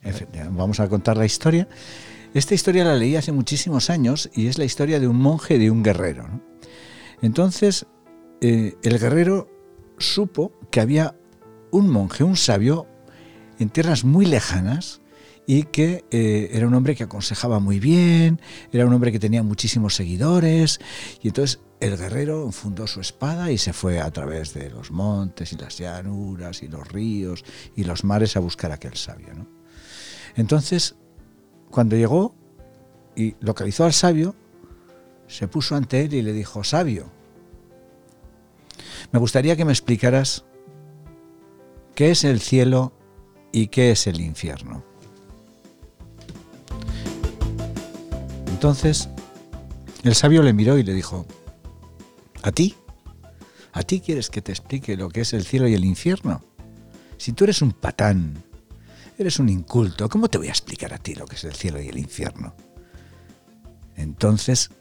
vamos 0.51 0.79
a 0.79 0.87
contar 0.87 1.17
la 1.17 1.25
historia. 1.25 1.67
Esta 2.33 2.53
historia 2.53 2.85
la 2.85 2.95
leí 2.95 3.17
hace 3.17 3.33
muchísimos 3.33 3.89
años 3.89 4.29
y 4.33 4.47
es 4.47 4.57
la 4.57 4.63
historia 4.63 5.01
de 5.01 5.09
un 5.09 5.17
monje 5.17 5.55
y 5.55 5.59
de 5.59 5.71
un 5.71 5.83
guerrero. 5.83 6.27
¿no? 6.27 6.41
Entonces, 7.21 7.85
eh, 8.39 8.75
el 8.83 8.97
guerrero 8.97 9.49
supo 9.97 10.53
que 10.71 10.79
había 10.79 11.15
un 11.71 11.89
monje, 11.89 12.23
un 12.23 12.37
sabio, 12.37 12.87
en 13.59 13.69
tierras 13.69 14.05
muy 14.05 14.25
lejanas 14.25 15.01
y 15.47 15.63
que 15.63 16.05
eh, 16.11 16.49
era 16.53 16.67
un 16.67 16.73
hombre 16.73 16.95
que 16.95 17.03
aconsejaba 17.03 17.59
muy 17.59 17.79
bien, 17.79 18.41
era 18.71 18.85
un 18.85 18.93
hombre 18.93 19.11
que 19.11 19.19
tenía 19.19 19.43
muchísimos 19.43 19.95
seguidores 19.95 20.79
y 21.21 21.27
entonces 21.27 21.59
el 21.79 21.97
guerrero 21.97 22.51
fundó 22.51 22.87
su 22.87 23.01
espada 23.01 23.51
y 23.51 23.57
se 23.57 23.73
fue 23.73 23.99
a 23.99 24.09
través 24.11 24.53
de 24.53 24.69
los 24.69 24.91
montes 24.91 25.53
y 25.53 25.57
las 25.57 25.77
llanuras 25.77 26.63
y 26.63 26.67
los 26.67 26.87
ríos 26.87 27.43
y 27.75 27.83
los 27.83 28.03
mares 28.03 28.35
a 28.37 28.39
buscar 28.39 28.71
a 28.71 28.75
aquel 28.75 28.95
sabio. 28.95 29.47
Entonces, 30.35 30.95
cuando 31.69 31.95
llegó 31.95 32.35
y 33.15 33.35
localizó 33.39 33.85
al 33.85 33.93
sabio, 33.93 34.35
se 35.27 35.47
puso 35.47 35.75
ante 35.75 36.01
él 36.01 36.13
y 36.13 36.21
le 36.21 36.33
dijo, 36.33 36.63
sabio, 36.63 37.11
me 39.11 39.19
gustaría 39.19 39.55
que 39.55 39.65
me 39.65 39.71
explicaras 39.71 40.45
qué 41.93 42.11
es 42.11 42.23
el 42.23 42.39
cielo 42.39 42.93
y 43.51 43.67
qué 43.67 43.91
es 43.91 44.07
el 44.07 44.19
infierno. 44.21 44.83
Entonces, 48.65 49.09
el 50.01 50.15
sabio 50.15 50.41
le 50.41 50.51
miró 50.51 50.79
y 50.79 50.83
le 50.83 50.93
dijo, 50.93 51.27
¿a 52.41 52.51
ti? 52.51 52.73
¿A 53.73 53.83
ti 53.83 53.99
quieres 53.99 54.31
que 54.31 54.41
te 54.41 54.51
explique 54.51 54.97
lo 54.97 55.09
que 55.09 55.21
es 55.21 55.33
el 55.33 55.45
cielo 55.45 55.67
y 55.67 55.75
el 55.75 55.85
infierno? 55.85 56.43
Si 57.17 57.33
tú 57.33 57.43
eres 57.43 57.61
un 57.61 57.73
patán, 57.73 58.43
eres 59.19 59.37
un 59.37 59.49
inculto, 59.49 60.09
¿cómo 60.09 60.29
te 60.29 60.39
voy 60.39 60.47
a 60.47 60.49
explicar 60.49 60.95
a 60.95 60.97
ti 60.97 61.13
lo 61.13 61.27
que 61.27 61.35
es 61.35 61.43
el 61.43 61.53
cielo 61.53 61.79
y 61.79 61.89
el 61.89 61.99
infierno? 61.99 62.55
Entonces, 63.95 64.71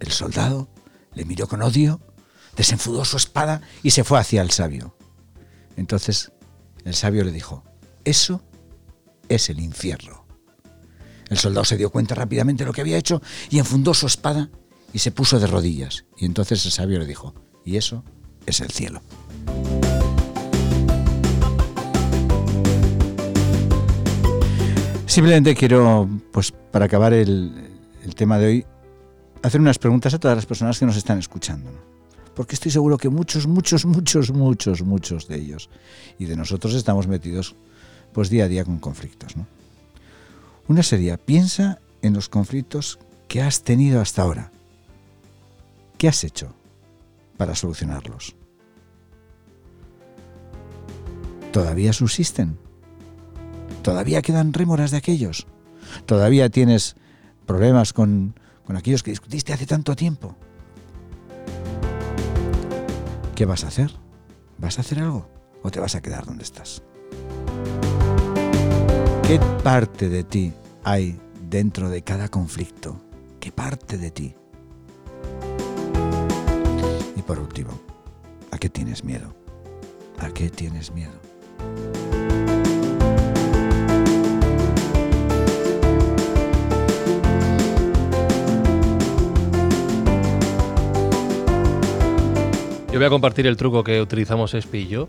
el 0.00 0.10
soldado 0.10 0.68
le 1.14 1.24
miró 1.24 1.46
con 1.46 1.62
odio, 1.62 2.00
desenfudó 2.56 3.04
su 3.04 3.16
espada 3.16 3.60
y 3.84 3.92
se 3.92 4.02
fue 4.02 4.18
hacia 4.18 4.42
el 4.42 4.50
sabio. 4.50 4.96
Entonces 5.76 6.32
el 6.84 6.96
sabio 6.96 7.22
le 7.22 7.30
dijo, 7.30 7.62
eso 8.04 8.42
es 9.28 9.50
el 9.50 9.60
infierno. 9.60 10.19
El 11.30 11.38
soldado 11.38 11.64
se 11.64 11.76
dio 11.76 11.90
cuenta 11.90 12.16
rápidamente 12.16 12.64
de 12.64 12.66
lo 12.66 12.72
que 12.72 12.80
había 12.80 12.98
hecho 12.98 13.22
y 13.50 13.60
enfundó 13.60 13.94
su 13.94 14.06
espada 14.06 14.50
y 14.92 14.98
se 14.98 15.12
puso 15.12 15.38
de 15.38 15.46
rodillas. 15.46 16.04
Y 16.18 16.26
entonces 16.26 16.64
el 16.66 16.72
sabio 16.72 16.98
le 16.98 17.06
dijo, 17.06 17.34
y 17.64 17.76
eso 17.76 18.02
es 18.46 18.60
el 18.60 18.70
cielo. 18.70 19.00
Simplemente 25.06 25.54
quiero, 25.54 26.08
pues 26.32 26.52
para 26.52 26.86
acabar 26.86 27.12
el, 27.12 27.52
tema 28.16 28.38
de 28.38 28.46
hoy, 28.46 28.66
hacer 29.42 29.60
unas 29.60 29.78
preguntas 29.78 30.12
a 30.14 30.18
todas 30.18 30.36
las 30.36 30.46
personas 30.46 30.80
que 30.80 30.86
nos 30.86 30.96
están 30.96 31.18
escuchando. 31.20 31.70
Porque 32.34 32.54
estoy 32.54 32.72
seguro 32.72 32.98
que 32.98 33.08
muchos, 33.08 33.46
muchos, 33.46 33.84
muchos, 33.84 34.32
muchos, 34.32 34.82
muchos 34.82 35.28
de 35.28 35.36
ellos 35.36 35.70
y 36.18 36.24
de 36.24 36.36
nosotros 36.36 36.74
estamos 36.74 37.06
metidos 37.06 37.54
pues 38.12 38.30
día 38.30 38.44
a 38.44 38.48
día 38.48 38.64
con 38.64 38.78
conflictos. 38.78 39.36
¿no? 39.36 39.46
Una 40.70 40.84
sería, 40.84 41.16
piensa 41.16 41.80
en 42.00 42.14
los 42.14 42.28
conflictos 42.28 43.00
que 43.26 43.42
has 43.42 43.64
tenido 43.64 44.00
hasta 44.00 44.22
ahora. 44.22 44.52
¿Qué 45.98 46.06
has 46.06 46.22
hecho 46.22 46.54
para 47.36 47.56
solucionarlos? 47.56 48.36
¿Todavía 51.50 51.92
subsisten? 51.92 52.56
¿Todavía 53.82 54.22
quedan 54.22 54.52
rémoras 54.52 54.92
de 54.92 54.98
aquellos? 54.98 55.48
¿Todavía 56.06 56.50
tienes 56.50 56.94
problemas 57.46 57.92
con, 57.92 58.38
con 58.64 58.76
aquellos 58.76 59.02
que 59.02 59.10
discutiste 59.10 59.52
hace 59.52 59.66
tanto 59.66 59.96
tiempo? 59.96 60.36
¿Qué 63.34 63.44
vas 63.44 63.64
a 63.64 63.68
hacer? 63.68 63.90
¿Vas 64.58 64.78
a 64.78 64.82
hacer 64.82 65.00
algo 65.00 65.28
o 65.64 65.70
te 65.72 65.80
vas 65.80 65.96
a 65.96 66.00
quedar 66.00 66.26
donde 66.26 66.44
estás? 66.44 66.84
¿Qué 69.30 69.38
parte 69.62 70.08
de 70.08 70.24
ti 70.24 70.52
hay 70.82 71.16
dentro 71.48 71.88
de 71.88 72.02
cada 72.02 72.28
conflicto? 72.28 73.00
¿Qué 73.38 73.52
parte 73.52 73.96
de 73.96 74.10
ti? 74.10 74.34
Y 77.14 77.22
por 77.22 77.38
último, 77.38 77.80
¿a 78.50 78.58
qué 78.58 78.68
tienes 78.68 79.04
miedo? 79.04 79.32
¿A 80.18 80.30
qué 80.30 80.50
tienes 80.50 80.90
miedo? 80.90 81.12
Yo 92.88 92.98
voy 92.98 93.04
a 93.04 93.10
compartir 93.10 93.46
el 93.46 93.56
truco 93.56 93.84
que 93.84 94.02
utilizamos 94.02 94.54
Espi 94.54 94.78
y 94.78 94.88
yo 94.88 95.08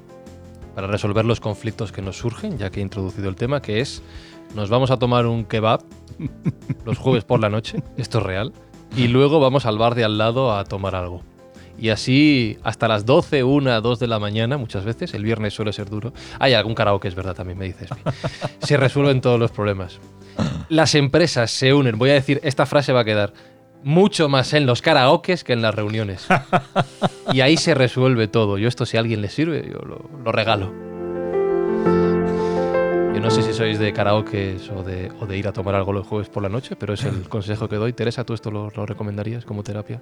para 0.75 0.87
resolver 0.87 1.25
los 1.25 1.39
conflictos 1.39 1.91
que 1.91 2.01
nos 2.01 2.17
surgen, 2.17 2.57
ya 2.57 2.69
que 2.69 2.79
he 2.79 2.83
introducido 2.83 3.29
el 3.29 3.35
tema, 3.35 3.61
que 3.61 3.79
es 3.79 4.01
nos 4.55 4.69
vamos 4.69 4.91
a 4.91 4.97
tomar 4.97 5.25
un 5.27 5.45
kebab 5.45 5.81
los 6.85 6.97
jueves 6.97 7.23
por 7.23 7.39
la 7.39 7.49
noche, 7.49 7.81
esto 7.97 8.19
es 8.19 8.23
real, 8.23 8.53
y 8.95 9.07
luego 9.07 9.39
vamos 9.39 9.65
al 9.65 9.77
bar 9.77 9.95
de 9.95 10.03
al 10.03 10.17
lado 10.17 10.55
a 10.55 10.63
tomar 10.65 10.95
algo. 10.95 11.23
Y 11.79 11.89
así 11.89 12.59
hasta 12.63 12.87
las 12.87 13.05
12, 13.05 13.43
1, 13.43 13.81
2 13.81 13.99
de 13.99 14.07
la 14.07 14.19
mañana, 14.19 14.57
muchas 14.57 14.85
veces, 14.85 15.13
el 15.13 15.23
viernes 15.23 15.53
suele 15.53 15.73
ser 15.73 15.89
duro. 15.89 16.13
Hay 16.37 16.53
algún 16.53 16.75
karaoke, 16.75 17.07
es 17.07 17.15
verdad, 17.15 17.33
también 17.33 17.57
me 17.57 17.65
dices. 17.65 17.89
Se 18.59 18.77
resuelven 18.77 19.19
todos 19.21 19.39
los 19.39 19.51
problemas. 19.51 19.99
Las 20.69 20.93
empresas 20.95 21.49
se 21.49 21.73
unen, 21.73 21.97
voy 21.97 22.11
a 22.11 22.13
decir, 22.13 22.39
esta 22.43 22.65
frase 22.65 22.93
va 22.93 23.01
a 23.01 23.05
quedar 23.05 23.33
mucho 23.83 24.29
más 24.29 24.53
en 24.53 24.65
los 24.65 24.81
karaokes 24.81 25.43
que 25.43 25.53
en 25.53 25.61
las 25.61 25.75
reuniones. 25.75 26.27
Y 27.33 27.39
ahí 27.39 27.55
se 27.55 27.73
resuelve 27.73 28.27
todo. 28.27 28.57
Yo 28.57 28.67
esto 28.67 28.85
si 28.85 28.97
a 28.97 28.99
alguien 28.99 29.21
le 29.21 29.29
sirve, 29.29 29.65
yo 29.65 29.79
lo, 29.85 30.09
lo 30.21 30.31
regalo. 30.33 30.73
Yo 33.13 33.21
no 33.21 33.31
sé 33.31 33.41
si 33.41 33.53
sois 33.53 33.79
de 33.79 33.93
karaoke 33.93 34.57
o 34.75 34.83
de, 34.83 35.11
o 35.21 35.25
de 35.25 35.37
ir 35.37 35.47
a 35.47 35.53
tomar 35.53 35.75
algo 35.75 35.93
los 35.93 36.05
jueves 36.05 36.27
por 36.27 36.43
la 36.43 36.49
noche, 36.49 36.75
pero 36.75 36.93
es 36.93 37.05
el 37.05 37.29
consejo 37.29 37.69
que 37.69 37.77
doy. 37.77 37.93
Teresa, 37.93 38.25
¿tú 38.25 38.33
esto 38.33 38.51
lo, 38.51 38.69
lo 38.75 38.85
recomendarías 38.85 39.45
como 39.45 39.63
terapia? 39.63 40.01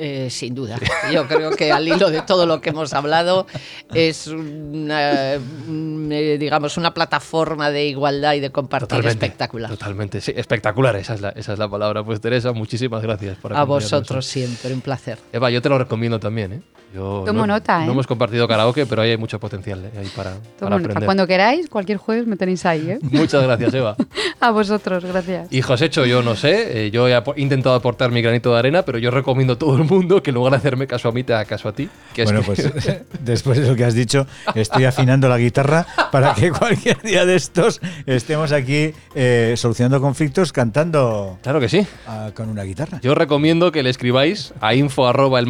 Eh, 0.00 0.30
sin 0.30 0.54
duda. 0.54 0.78
Yo 1.12 1.26
creo 1.26 1.50
que 1.50 1.72
al 1.72 1.88
hilo 1.88 2.08
de 2.08 2.22
todo 2.22 2.46
lo 2.46 2.60
que 2.60 2.70
hemos 2.70 2.92
hablado 2.92 3.48
es 3.92 4.28
una, 4.28 5.38
mm, 5.38 6.12
eh, 6.12 6.38
digamos, 6.38 6.76
una 6.76 6.94
plataforma 6.94 7.72
de 7.72 7.86
igualdad 7.86 8.34
y 8.34 8.40
de 8.40 8.50
compartir 8.50 9.04
espectacular. 9.04 9.68
Totalmente, 9.68 10.20
sí, 10.20 10.32
espectacular, 10.36 10.94
esa 10.94 11.14
es, 11.14 11.20
la, 11.20 11.30
esa 11.30 11.52
es 11.52 11.58
la 11.58 11.68
palabra. 11.68 12.04
Pues 12.04 12.20
Teresa, 12.20 12.52
muchísimas 12.52 13.02
gracias 13.02 13.38
por 13.38 13.56
A 13.56 13.64
vosotros 13.64 14.24
siempre, 14.24 14.72
un 14.72 14.82
placer. 14.82 15.18
Eva, 15.32 15.50
yo 15.50 15.60
te 15.60 15.68
lo 15.68 15.78
recomiendo 15.78 16.20
también, 16.20 16.52
¿eh? 16.52 16.62
Yo, 16.94 17.22
Tomo 17.26 17.40
no, 17.46 17.54
nota, 17.54 17.82
¿eh? 17.82 17.86
No 17.86 17.92
hemos 17.92 18.06
compartido 18.06 18.48
karaoke, 18.48 18.86
pero 18.86 19.02
ahí 19.02 19.10
hay 19.10 19.16
mucho 19.18 19.38
potencial 19.38 19.84
¿eh? 19.84 19.90
ahí 19.98 20.10
para, 20.16 20.30
Tomo 20.32 20.40
para 20.58 20.70
nota. 20.70 20.84
aprender. 20.84 21.04
Cuando 21.04 21.26
queráis, 21.26 21.68
cualquier 21.68 21.98
jueves 21.98 22.26
me 22.26 22.36
tenéis 22.36 22.64
ahí, 22.64 22.90
¿eh? 22.90 22.98
Muchas 23.02 23.42
gracias, 23.42 23.74
Eva. 23.74 23.94
A 24.40 24.50
vosotros, 24.52 25.04
gracias. 25.04 25.48
Y 25.52 25.62
Josécho, 25.62 26.06
yo 26.06 26.22
no 26.22 26.34
sé, 26.36 26.86
eh, 26.86 26.90
yo 26.90 27.08
he 27.08 27.22
intentado 27.36 27.74
aportar 27.74 28.10
mi 28.10 28.22
granito 28.22 28.52
de 28.52 28.58
arena, 28.60 28.82
pero 28.82 28.98
yo 28.98 29.10
recomiendo 29.10 29.54
a 29.54 29.58
todo 29.58 29.76
el 29.76 29.84
mundo 29.84 30.22
que 30.22 30.30
en 30.30 30.34
lugar 30.36 30.52
de 30.52 30.58
hacerme 30.58 30.86
caso 30.86 31.08
a 31.08 31.12
mí, 31.12 31.24
te 31.24 31.34
haga 31.34 31.44
caso 31.44 31.68
a 31.68 31.72
ti. 31.72 31.88
Que 32.14 32.22
es 32.22 32.32
Bueno, 32.32 32.40
que- 32.40 32.46
pues 32.46 33.02
después 33.20 33.58
de 33.60 33.68
lo 33.68 33.74
que 33.76 33.84
has 33.84 33.94
dicho, 33.94 34.26
estoy 34.54 34.84
afinando 34.84 35.28
la 35.28 35.38
guitarra 35.38 35.86
para 36.12 36.34
que 36.34 36.50
cualquier 36.52 37.02
día 37.02 37.26
de 37.26 37.34
estos 37.36 37.80
estemos 38.06 38.52
aquí 38.52 38.92
eh, 39.14 39.54
solucionando 39.56 40.00
conflictos 40.00 40.52
cantando 40.52 41.38
Claro 41.42 41.60
que 41.60 41.68
sí. 41.68 41.86
ah, 42.06 42.30
con 42.34 42.48
una 42.48 42.62
guitarra. 42.62 43.00
Yo 43.02 43.14
recomiendo 43.14 43.72
que 43.72 43.82
le 43.82 43.90
escribáis 43.90 44.54
a 44.60 44.74
info 44.74 45.06
arroba 45.08 45.40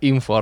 info 0.00 0.36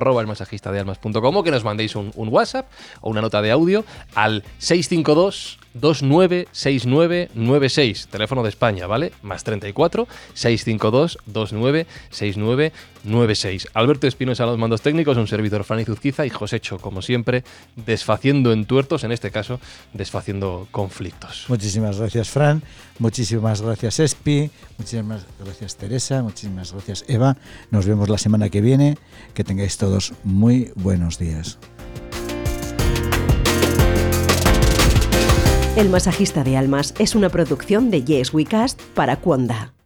que 1.43 1.51
nos 1.51 1.65
mandéis 1.65 1.97
un, 1.97 2.13
WhatsApp 2.17 2.71
o 3.01 3.11
una 3.11 3.21
nota 3.21 3.43
de 3.43 3.51
audio 3.51 3.85
al 4.15 4.45
652 4.59 5.59
296996, 5.81 8.09
teléfono 8.09 8.43
de 8.43 8.49
España, 8.49 8.87
¿vale? 8.87 9.13
Más 9.23 9.45
34 9.45 10.09
652 10.35 11.19
296996. 11.27 13.69
Alberto 13.75 14.07
Espinosa 14.07 14.45
a 14.45 14.47
los 14.47 14.57
mandos 14.59 14.81
técnicos, 14.81 15.19
un 15.19 15.29
servidor 15.29 15.65
Fanny 15.65 15.85
Zuzquiza 15.85 16.25
y 16.25 16.31
Josécho, 16.31 16.79
como 16.79 17.03
siempre, 17.03 17.45
desfaciendo 17.77 18.53
entuertos, 18.53 19.05
en 19.05 19.13
este 19.13 19.31
caso, 19.31 19.61
desfaciendo 19.93 20.67
conflictos. 20.71 21.45
Muchísimas 21.49 21.99
gracias, 21.99 22.31
Fran. 22.31 22.63
Muchísimas 22.99 23.61
gracias, 23.61 24.01
Espi. 24.01 24.51
Muchísimas 24.79 25.27
gracias, 25.39 25.77
Teresa. 25.77 26.23
Muchísimas 26.23 26.73
gracias, 26.73 27.05
Eva. 27.09 27.37
Nos 27.71 27.85
vemos 27.87 28.09
la 28.09 28.17
semana 28.17 28.49
que 28.49 28.63
viene. 28.63 28.97
Que 29.37 29.45
tengáis 29.45 29.77
todos 29.77 30.15
muy 30.25 30.73
buenos 30.77 31.19
días. 31.19 31.59
El 35.77 35.91
masajista 35.91 36.43
de 36.43 36.57
almas 36.57 36.95
es 36.99 37.15
una 37.15 37.29
producción 37.29 37.91
de 37.91 38.03
Yes 38.03 38.33
We 38.33 38.47
Cast 38.47 38.81
para 38.95 39.21
Cuonda. 39.21 39.77